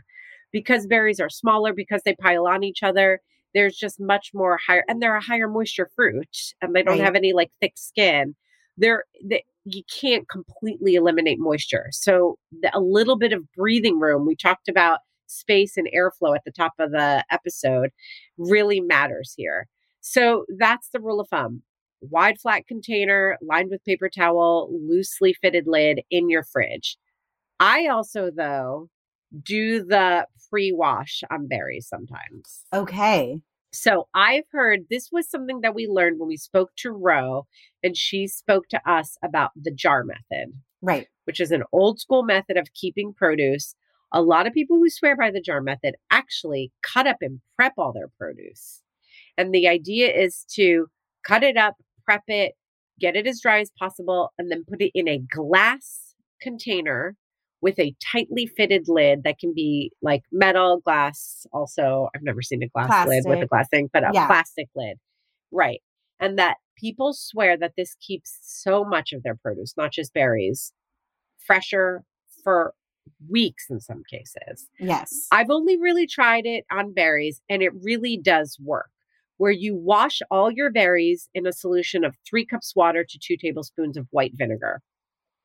Because 0.52 0.86
berries 0.86 1.18
are 1.18 1.30
smaller, 1.30 1.72
because 1.72 2.02
they 2.04 2.14
pile 2.14 2.46
on 2.46 2.62
each 2.62 2.82
other, 2.82 3.20
there's 3.54 3.76
just 3.76 4.00
much 4.00 4.30
more 4.34 4.58
higher, 4.66 4.84
and 4.88 5.00
they're 5.02 5.16
a 5.16 5.22
higher 5.22 5.48
moisture 5.48 5.90
fruit, 5.94 6.54
and 6.60 6.74
they 6.74 6.82
don't 6.82 6.98
Right. 6.98 7.04
have 7.04 7.14
any 7.14 7.32
like 7.32 7.50
thick 7.60 7.72
skin. 7.76 8.34
They're 8.76 9.04
they, 9.24 9.44
you 9.64 9.82
can't 10.00 10.28
completely 10.28 10.94
eliminate 10.96 11.38
moisture. 11.38 11.88
So 11.92 12.38
the, 12.62 12.70
a 12.76 12.80
little 12.80 13.16
bit 13.16 13.32
of 13.32 13.50
breathing 13.52 14.00
room, 14.00 14.26
we 14.26 14.34
talked 14.34 14.68
about 14.68 15.00
space 15.26 15.76
and 15.76 15.88
airflow 15.96 16.34
at 16.34 16.44
the 16.44 16.50
top 16.50 16.72
of 16.78 16.90
the 16.90 17.24
episode, 17.30 17.90
really 18.38 18.80
matters 18.80 19.32
here. 19.36 19.68
So 20.00 20.44
that's 20.58 20.88
the 20.90 21.00
rule 21.00 21.20
of 21.20 21.28
thumb. 21.28 21.62
Wide 22.00 22.40
flat 22.40 22.66
container 22.66 23.38
lined 23.40 23.70
with 23.70 23.84
paper 23.84 24.08
towel, 24.08 24.68
loosely 24.72 25.32
fitted 25.34 25.66
lid 25.68 26.02
in 26.10 26.28
your 26.28 26.42
fridge. 26.42 26.96
I 27.60 27.86
also, 27.86 28.30
though, 28.34 28.88
do 29.42 29.84
the 29.84 30.26
pre 30.50 30.72
wash 30.72 31.22
on 31.30 31.46
berries 31.48 31.86
sometimes. 31.88 32.64
Okay. 32.72 33.40
So 33.72 34.08
I've 34.14 34.44
heard 34.52 34.80
this 34.90 35.08
was 35.10 35.30
something 35.30 35.62
that 35.62 35.74
we 35.74 35.86
learned 35.86 36.18
when 36.18 36.28
we 36.28 36.36
spoke 36.36 36.70
to 36.76 36.90
Ro, 36.90 37.46
and 37.82 37.96
she 37.96 38.26
spoke 38.26 38.68
to 38.68 38.90
us 38.90 39.16
about 39.24 39.50
the 39.56 39.70
jar 39.70 40.04
method, 40.04 40.52
Right. 40.82 41.06
which 41.24 41.40
is 41.40 41.50
an 41.52 41.64
old 41.72 41.98
school 41.98 42.22
method 42.22 42.58
of 42.58 42.74
keeping 42.74 43.14
produce. 43.14 43.74
A 44.12 44.20
lot 44.20 44.46
of 44.46 44.52
people 44.52 44.76
who 44.76 44.90
swear 44.90 45.16
by 45.16 45.30
the 45.30 45.40
jar 45.40 45.62
method 45.62 45.94
actually 46.10 46.70
cut 46.82 47.06
up 47.06 47.16
and 47.22 47.40
prep 47.56 47.72
all 47.78 47.94
their 47.94 48.10
produce. 48.18 48.82
And 49.38 49.54
the 49.54 49.66
idea 49.66 50.12
is 50.14 50.44
to 50.52 50.88
cut 51.24 51.42
it 51.42 51.56
up, 51.56 51.76
prep 52.04 52.24
it, 52.28 52.52
get 53.00 53.16
it 53.16 53.26
as 53.26 53.40
dry 53.40 53.60
as 53.60 53.72
possible, 53.78 54.34
and 54.36 54.50
then 54.50 54.64
put 54.68 54.82
it 54.82 54.90
in 54.94 55.08
a 55.08 55.18
glass 55.18 56.14
container 56.42 57.16
with 57.62 57.78
a 57.78 57.94
tightly 58.04 58.46
fitted 58.46 58.88
lid 58.88 59.22
that 59.22 59.38
can 59.38 59.54
be 59.54 59.92
like 60.02 60.22
metal, 60.32 60.80
glass. 60.80 61.46
Also, 61.52 62.08
I've 62.14 62.22
never 62.22 62.42
seen 62.42 62.62
a 62.62 62.68
glass 62.68 63.06
lid 63.08 63.22
with 63.24 63.40
a 63.42 63.46
glass 63.46 63.68
thing, 63.68 63.88
but 63.92 64.02
a 64.02 64.10
Yeah. 64.12 64.26
plastic 64.26 64.68
lid. 64.74 64.98
Right. 65.52 65.80
And 66.18 66.38
that 66.38 66.56
people 66.76 67.12
swear 67.14 67.56
that 67.56 67.74
this 67.76 67.94
keeps 67.94 68.38
so 68.42 68.84
much 68.84 69.12
of 69.12 69.22
their 69.22 69.36
produce, 69.36 69.74
not 69.76 69.92
just 69.92 70.12
berries, 70.12 70.72
fresher 71.38 72.02
for 72.42 72.74
weeks 73.28 73.66
in 73.70 73.80
some 73.80 74.02
cases. 74.10 74.68
Yes. 74.80 75.28
I've 75.30 75.50
only 75.50 75.78
really 75.80 76.06
tried 76.06 76.46
it 76.46 76.64
on 76.70 76.92
berries 76.92 77.40
and 77.48 77.62
it 77.62 77.72
really 77.82 78.16
does 78.16 78.58
work. 78.60 78.90
Where 79.36 79.52
you 79.52 79.74
wash 79.74 80.20
all 80.30 80.50
your 80.52 80.70
berries 80.70 81.28
in 81.34 81.46
a 81.46 81.52
solution 81.52 82.04
of 82.04 82.16
three 82.28 82.44
cups 82.46 82.74
water 82.76 83.04
to 83.04 83.18
two 83.20 83.36
tablespoons 83.36 83.96
of 83.96 84.06
white 84.10 84.32
vinegar. 84.34 84.82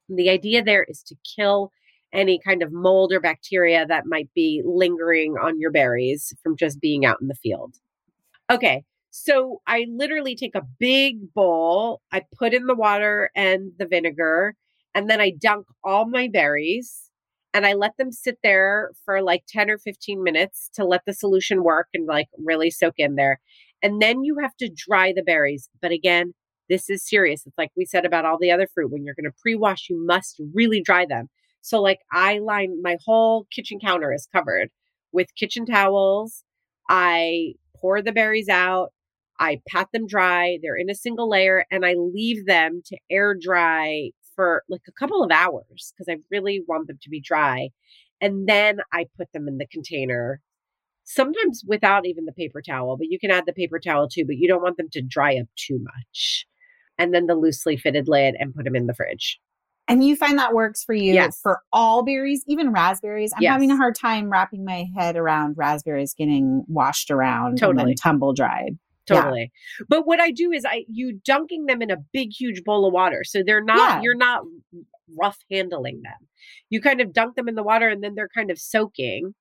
And 0.10 0.18
the 0.18 0.30
idea 0.30 0.64
there 0.64 0.84
is 0.88 1.02
to 1.04 1.16
kill 1.36 1.72
any 2.14 2.40
kind 2.40 2.64
of 2.64 2.72
mold 2.72 3.12
or 3.12 3.20
bacteria 3.20 3.86
that 3.86 4.06
might 4.06 4.30
be 4.34 4.62
lingering 4.66 5.36
on 5.42 5.60
your 5.60 5.72
berries 5.72 6.34
from 6.42 6.56
just 6.56 6.80
being 6.80 7.06
out 7.06 7.18
in 7.22 7.28
the 7.28 7.36
field. 7.36 7.76
Okay, 8.50 8.84
so 9.12 9.62
I 9.68 9.88
literally 9.90 10.36
take 10.36 10.56
a 10.56 10.66
big 10.80 11.34
bowl, 11.34 12.02
I 12.12 12.22
put 12.38 12.54
in 12.54 12.66
the 12.66 12.76
water 12.76 13.30
and 13.36 13.72
the 13.78 13.88
vinegar, 13.88 14.56
and 14.96 15.10
then 15.10 15.20
I 15.20 15.32
dunk 15.32 15.68
all 15.84 16.06
my 16.06 16.28
berries 16.28 17.10
and 17.54 17.66
I 17.66 17.74
let 17.74 17.98
them 17.98 18.12
sit 18.12 18.38
there 18.44 18.92
for 19.04 19.22
like 19.22 19.44
10 19.48 19.70
or 19.70 19.78
15 19.78 20.24
minutes 20.24 20.70
to 20.76 20.86
let 20.86 21.02
the 21.06 21.14
solution 21.14 21.64
work 21.64 21.88
and 21.94 22.06
like 22.06 22.28
really 22.38 22.70
soak 22.70 22.96
in 22.98 23.16
there. 23.16 23.40
And 23.82 24.02
then 24.02 24.24
you 24.24 24.38
have 24.40 24.56
to 24.58 24.70
dry 24.70 25.14
the 25.16 25.24
berries. 25.24 25.70
But 25.82 25.92
again, 25.92 26.34
this 26.70 26.90
is 26.90 27.08
serious. 27.08 27.46
It's 27.46 27.58
like 27.58 27.72
we 27.76 27.86
said 27.86 28.06
about 28.06 28.26
all 28.26 28.38
the 28.40 28.52
other 28.52 28.68
fruit. 28.74 28.92
When 28.92 29.04
you're 29.04 29.16
going 29.16 29.32
to 29.32 29.38
pre 29.42 29.56
wash, 29.56 29.88
you 29.90 30.04
must 30.06 30.40
really 30.54 30.82
dry 30.82 31.06
them. 31.06 31.30
So, 31.68 31.82
like, 31.82 32.00
I 32.14 32.40
line 32.40 32.82
my 32.82 32.98
whole 33.06 33.46
kitchen 33.52 33.78
counter 33.78 34.14
is 34.14 34.26
covered 34.34 34.70
with 35.12 35.36
kitchen 35.36 35.66
towels. 35.66 36.46
I 36.90 37.56
pour 37.76 38.02
the 38.02 38.14
berries 38.14 38.48
out. 38.48 38.94
I 39.38 39.60
pat 39.68 39.90
them 39.92 40.08
dry. 40.08 40.60
They're 40.62 40.78
in 40.78 40.90
a 40.90 40.96
single 40.96 41.30
layer 41.30 41.66
and 41.70 41.86
I 41.86 41.96
leave 41.96 42.46
them 42.46 42.84
to 42.86 42.98
air 43.12 43.36
dry 43.36 44.12
for 44.34 44.64
like 44.70 44.84
a 44.88 44.94
couple 44.94 45.22
of 45.22 45.30
hours 45.30 45.92
because 45.92 46.08
I 46.10 46.22
really 46.32 46.64
want 46.70 46.88
them 46.88 47.00
to 47.02 47.10
be 47.10 47.20
dry. 47.20 47.72
And 48.22 48.48
then 48.48 48.80
I 48.94 49.08
put 49.18 49.34
them 49.34 49.50
in 49.50 49.58
the 49.58 49.68
container, 49.68 50.40
sometimes 51.04 51.66
without 51.68 52.06
even 52.06 52.24
the 52.24 52.32
paper 52.32 52.62
towel, 52.62 52.96
but 52.96 53.08
you 53.10 53.20
can 53.20 53.30
add 53.30 53.46
the 53.46 53.52
paper 53.52 53.78
towel 53.78 54.08
too, 54.08 54.24
but 54.26 54.38
you 54.38 54.48
don't 54.48 54.64
want 54.64 54.78
them 54.78 54.90
to 54.94 55.02
dry 55.02 55.36
up 55.36 55.48
too 55.58 55.80
much. 55.84 56.48
And 56.98 57.14
then 57.14 57.26
the 57.28 57.36
loosely 57.36 57.76
fitted 57.76 58.08
lid 58.08 58.36
and 58.40 58.56
put 58.56 58.64
them 58.64 58.76
in 58.78 58.88
the 58.88 58.94
fridge. 58.94 59.42
And 59.88 60.04
you 60.04 60.16
find 60.18 60.38
that 60.38 60.54
works 60.54 60.84
for 60.84 60.94
you 60.94 61.14
Yes. 61.14 61.40
for 61.42 61.62
all 61.72 62.04
berries, 62.04 62.44
even 62.48 62.72
raspberries. 62.72 63.32
I'm 63.36 63.44
having 63.44 63.72
a 63.72 63.78
hard 63.78 63.96
time 63.96 64.30
wrapping 64.30 64.66
my 64.66 64.86
head 64.98 65.16
around 65.16 65.56
raspberries 65.58 66.14
getting 66.14 66.64
washed 66.68 67.10
around 67.10 67.52
and 67.52 67.58
Totally. 67.60 67.86
then 67.86 67.96
tumble 67.96 68.34
dried. 68.34 68.78
Yeah. 69.10 69.22
Totally. 69.22 69.52
But 69.88 70.06
what 70.06 70.20
I 70.20 70.32
do 70.32 70.52
is 70.52 70.66
I 70.66 70.84
you 70.90 71.20
dunking 71.24 71.66
them 71.68 71.82
in 71.82 71.90
a 71.90 71.98
big 72.12 72.32
huge 72.38 72.64
bowl 72.66 72.86
of 72.86 72.92
water. 72.94 73.24
So 73.24 73.42
they're 73.46 73.64
not 73.64 73.78
Yeah. 73.78 74.02
you're 74.04 74.18
not 74.18 74.44
rough 75.18 75.40
handling 75.50 76.02
them. 76.02 76.28
You 76.70 76.82
kind 76.82 77.00
of 77.00 77.14
dunk 77.14 77.36
them 77.36 77.48
in 77.48 77.56
the 77.56 77.64
water 77.64 77.88
and 77.88 78.04
then 78.04 78.16
they're 78.16 78.28
kind 78.28 78.52
of 78.52 78.60
soaking. 78.60 79.34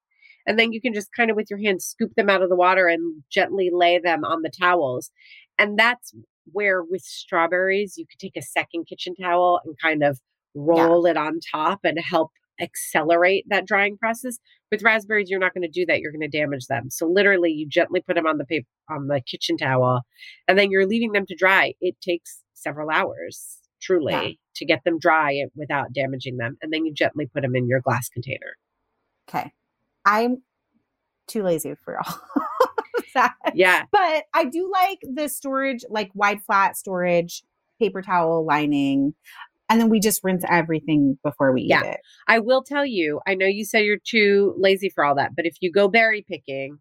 And 0.47 0.57
then 0.61 0.73
you 0.73 0.81
can 0.81 0.95
just 0.95 1.13
kind 1.13 1.29
of 1.29 1.37
with 1.37 1.51
your 1.51 1.59
hands 1.59 1.85
scoop 1.85 2.15
them 2.15 2.31
out 2.31 2.43
of 2.43 2.49
the 2.49 2.55
water 2.55 2.87
and 2.87 3.25
gently 3.31 3.69
lay 3.73 3.99
them 3.99 4.25
on 4.25 4.43
the 4.43 4.51
towels. 4.51 5.11
And 5.59 5.77
that's 5.77 6.15
where 6.53 6.85
with 6.85 7.03
strawberries 7.03 7.99
you 7.99 8.07
could 8.07 8.21
take 8.21 8.37
a 8.37 8.43
second 8.43 8.85
kitchen 8.87 9.17
towel 9.17 9.61
and 9.65 9.75
kind 9.83 10.05
of 10.05 10.21
roll 10.57 11.07
it 11.07 11.17
on 11.17 11.39
top 11.53 11.81
and 11.85 11.99
help 12.01 12.33
accelerate 12.61 13.45
that 13.49 13.67
drying 13.67 13.97
process. 13.99 14.39
With 14.73 14.83
raspberries, 14.83 15.31
you're 15.31 15.39
not 15.39 15.55
going 15.55 15.63
to 15.63 15.69
do 15.69 15.87
that. 15.87 16.01
You're 16.01 16.11
going 16.13 16.29
to 16.29 16.39
damage 16.39 16.67
them. 16.67 16.91
So 16.91 17.07
literally, 17.07 17.53
you 17.53 17.69
gently 17.69 18.01
put 18.01 18.17
them 18.17 18.27
on 18.27 18.39
the 18.39 18.45
paper 18.45 18.67
on 18.91 19.07
the 19.09 19.21
kitchen 19.21 19.57
towel, 19.57 20.03
and 20.49 20.59
then 20.59 20.71
you're 20.71 20.87
leaving 20.87 21.13
them 21.13 21.27
to 21.27 21.37
dry. 21.37 21.75
It 21.81 22.01
takes 22.01 22.43
several 22.55 22.91
hours, 22.91 23.59
truly, 23.81 24.13
Yeah. 24.13 24.29
to 24.57 24.65
get 24.65 24.83
them 24.85 24.99
dry 24.99 25.45
without 25.55 25.93
damaging 25.93 26.39
them, 26.39 26.57
and 26.63 26.73
then 26.73 26.85
you 26.87 26.93
gently 26.95 27.27
put 27.27 27.43
them 27.43 27.55
in 27.55 27.69
your 27.69 27.81
glass 27.81 28.09
container. 28.09 28.57
Okay. 29.29 29.53
I'm 30.05 30.43
too 31.29 31.43
lazy 31.43 31.75
for 31.85 31.99
all 31.99 32.21
that. 33.15 33.35
Yeah, 33.55 33.85
But 33.93 34.25
I 34.35 34.45
do 34.47 34.71
like 34.73 35.01
the 35.03 35.29
storage, 35.29 35.85
like 35.91 36.11
wide 36.15 36.43
flat 36.43 36.77
storage, 36.77 37.43
paper 37.81 38.03
towel 38.03 38.45
lining. 38.47 39.15
And 39.69 39.81
then 39.81 39.89
we 39.89 40.01
just 40.01 40.23
rinse 40.23 40.45
everything 40.49 41.19
before 41.25 41.53
we 41.53 41.63
Yeah. 41.63 41.81
eat 41.81 41.87
it. 41.87 42.01
I 42.29 42.39
will 42.39 42.63
tell 42.63 42.87
you. 42.87 43.21
I 43.27 43.35
know 43.35 43.47
you 43.47 43.65
said 43.65 43.85
you're 43.85 43.99
too 43.99 44.55
lazy 44.59 44.89
for 44.89 45.05
all 45.05 45.15
that, 45.17 45.35
but 45.35 45.47
if 45.47 45.57
you 45.61 45.73
go 45.73 45.89
berry 45.89 46.25
picking, 46.27 46.79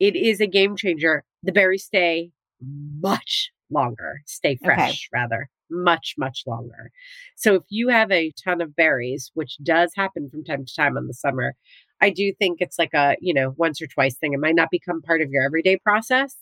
it 0.00 0.16
is 0.16 0.40
a 0.40 0.46
game 0.46 0.76
changer. 0.76 1.24
The 1.42 1.52
berries 1.52 1.84
stay 1.84 2.32
much 2.60 3.50
longer, 3.70 4.22
stay 4.26 4.56
fresh 4.62 5.08
rather, 5.12 5.48
much, 5.70 6.14
much 6.18 6.42
longer. 6.46 6.90
So 7.36 7.54
if 7.54 7.62
you 7.68 7.88
have 7.88 8.10
a 8.10 8.32
ton 8.44 8.60
of 8.60 8.74
berries, 8.74 9.30
which 9.34 9.56
does 9.62 9.92
happen 9.94 10.28
from 10.30 10.44
time 10.44 10.64
to 10.64 10.74
time 10.74 10.96
in 10.96 11.06
the 11.06 11.14
summer, 11.14 11.54
I 12.00 12.10
do 12.10 12.32
think 12.38 12.58
it's 12.60 12.78
like 12.78 12.94
a, 12.94 13.16
you 13.20 13.32
know, 13.32 13.54
once 13.56 13.80
or 13.80 13.86
twice 13.86 14.16
thing. 14.16 14.32
It 14.32 14.40
might 14.40 14.54
not 14.56 14.70
become 14.70 15.02
part 15.02 15.22
of 15.22 15.30
your 15.30 15.44
everyday 15.44 15.76
process, 15.78 16.36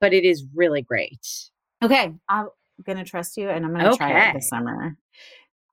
but 0.00 0.12
it 0.14 0.24
is 0.24 0.44
really 0.54 0.82
great. 0.82 1.26
Okay. 1.82 2.14
I'm 2.28 2.48
going 2.84 2.98
to 2.98 3.04
trust 3.04 3.36
you 3.36 3.48
and 3.48 3.64
I'm 3.64 3.72
going 3.72 3.90
to 3.90 3.96
try 3.96 4.28
it 4.28 4.34
this 4.34 4.48
summer. 4.48 4.96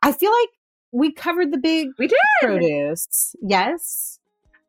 I 0.02 0.12
feel 0.12 0.32
like 0.32 0.50
we 0.92 1.12
covered 1.12 1.52
the 1.52 1.58
big 1.58 1.90
We 1.98 2.08
did. 2.08 2.18
produce. 2.42 3.36
Yes. 3.42 4.20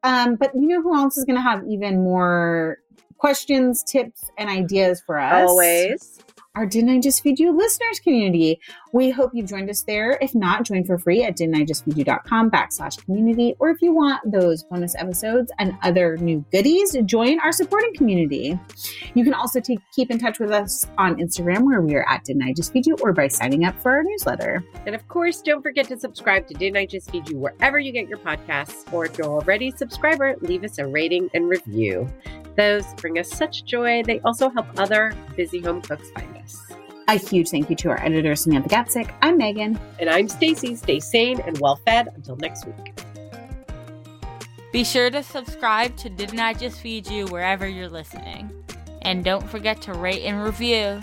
Um, 0.03 0.37
but 0.37 0.53
you 0.55 0.67
know 0.67 0.83
who 0.83 0.95
else 0.97 1.17
is 1.17 1.25
going 1.25 1.37
to 1.37 1.43
have 1.43 1.63
even 1.69 2.03
more 2.03 2.79
questions, 3.19 3.83
tips, 3.85 4.31
and 4.37 4.51
ideas 4.51 5.03
for 5.07 5.19
us? 5.19 5.49
Always. 5.49 6.19
Our 6.55 6.67
Didn't 6.67 6.91
I 6.91 7.01
Just 7.01 7.23
Feed 7.23 7.39
You 7.39 7.57
listeners 7.57 8.01
community. 8.01 8.61
We 8.93 9.11
hope 9.11 9.31
you've 9.33 9.49
joined 9.49 9.71
us 9.71 9.83
there. 9.83 10.19
If 10.21 10.35
not, 10.35 10.65
join 10.65 10.85
for 10.85 10.99
free 10.99 11.25
at 11.25 11.35
didn'tijustfeedyou.com 11.39 12.51
backslash 12.51 13.03
community. 13.03 13.57
Or 13.59 13.71
if 13.71 13.81
you 13.81 13.95
want 13.95 14.21
those 14.31 14.65
bonus 14.65 14.95
episodes 14.95 15.51
and 15.59 15.73
other 15.83 16.19
new 16.19 16.45
goodies, 16.53 16.95
join 17.07 17.41
our 17.41 17.53
supporting 17.53 17.95
community. 17.95 18.61
You 19.15 19.25
can 19.25 19.33
also 19.33 19.61
take, 19.61 19.79
keep 19.95 20.11
in 20.11 20.19
touch 20.19 20.39
with 20.39 20.51
us 20.51 20.87
on 20.99 21.17
Instagram 21.17 21.65
where 21.65 21.81
we 21.81 21.95
are 21.95 22.07
at 22.07 22.25
Didn't 22.25 22.43
I 22.43 22.53
Just 22.53 22.71
Feed 22.75 22.87
You 22.87 22.97
or 23.01 23.15
by 23.15 23.29
signing 23.29 23.65
up 23.65 23.81
for 23.81 23.93
our 23.93 24.03
newsletter. 24.03 24.63
And 24.85 24.95
of 24.95 25.09
course, 25.09 25.41
don't 25.41 25.63
forget 25.63 25.89
to 25.89 25.99
subscribe 25.99 26.47
to 26.49 26.55
Didn't 26.55 26.77
I 26.77 26.85
Just 26.85 27.11
Feed 27.11 27.31
You 27.31 27.39
wherever 27.39 27.79
you 27.79 27.93
get 27.93 28.09
your 28.09 28.19
podcasts. 28.19 28.93
Or 28.93 29.07
if 29.07 29.17
you're 29.17 29.27
already 29.27 29.69
a 29.69 29.77
subscriber, 29.77 30.37
leave 30.43 30.65
us 30.65 30.77
a 30.79 30.87
rating 30.87 31.31
and 31.33 31.49
review. 31.49 32.07
Those 32.59 32.85
bring 32.99 33.19
us 33.19 33.31
such 33.31 33.65
joy. 33.65 34.03
They 34.03 34.21
also 34.21 34.51
help 34.51 34.67
other 34.79 35.15
busy 35.35 35.61
home 35.61 35.81
cooks 35.81 36.11
find 36.11 36.37
us. 36.37 36.72
A 37.13 37.17
huge 37.17 37.51
thank 37.51 37.69
you 37.69 37.77
to 37.77 37.91
our 37.91 38.03
editor, 38.03 38.35
Samantha 38.35 38.71
Gatzik. 38.71 39.13
I'm 39.21 39.37
Megan. 39.37 39.79
And 39.99 40.09
I'm 40.09 40.31
Stacy. 40.31 40.75
Stay 40.75 40.99
sane 40.99 41.41
and 41.43 41.59
well 41.59 41.77
fed 41.77 42.09
until 42.15 42.37
next 42.37 42.65
week. 42.65 42.99
Be 44.73 44.83
sure 44.83 45.11
to 45.11 45.23
subscribe 45.23 45.95
to 45.99 46.09
Didn't 46.09 46.41
I 46.41 46.55
Just 46.55 46.81
Feed 46.81 47.07
You 47.09 47.27
wherever 47.27 47.69
you're 47.69 47.91
listening. 47.91 48.51
And 49.03 49.23
don't 49.23 49.47
forget 49.47 49.83
to 49.83 49.93
rate 49.93 50.23
and 50.23 50.43
review. 50.43 51.03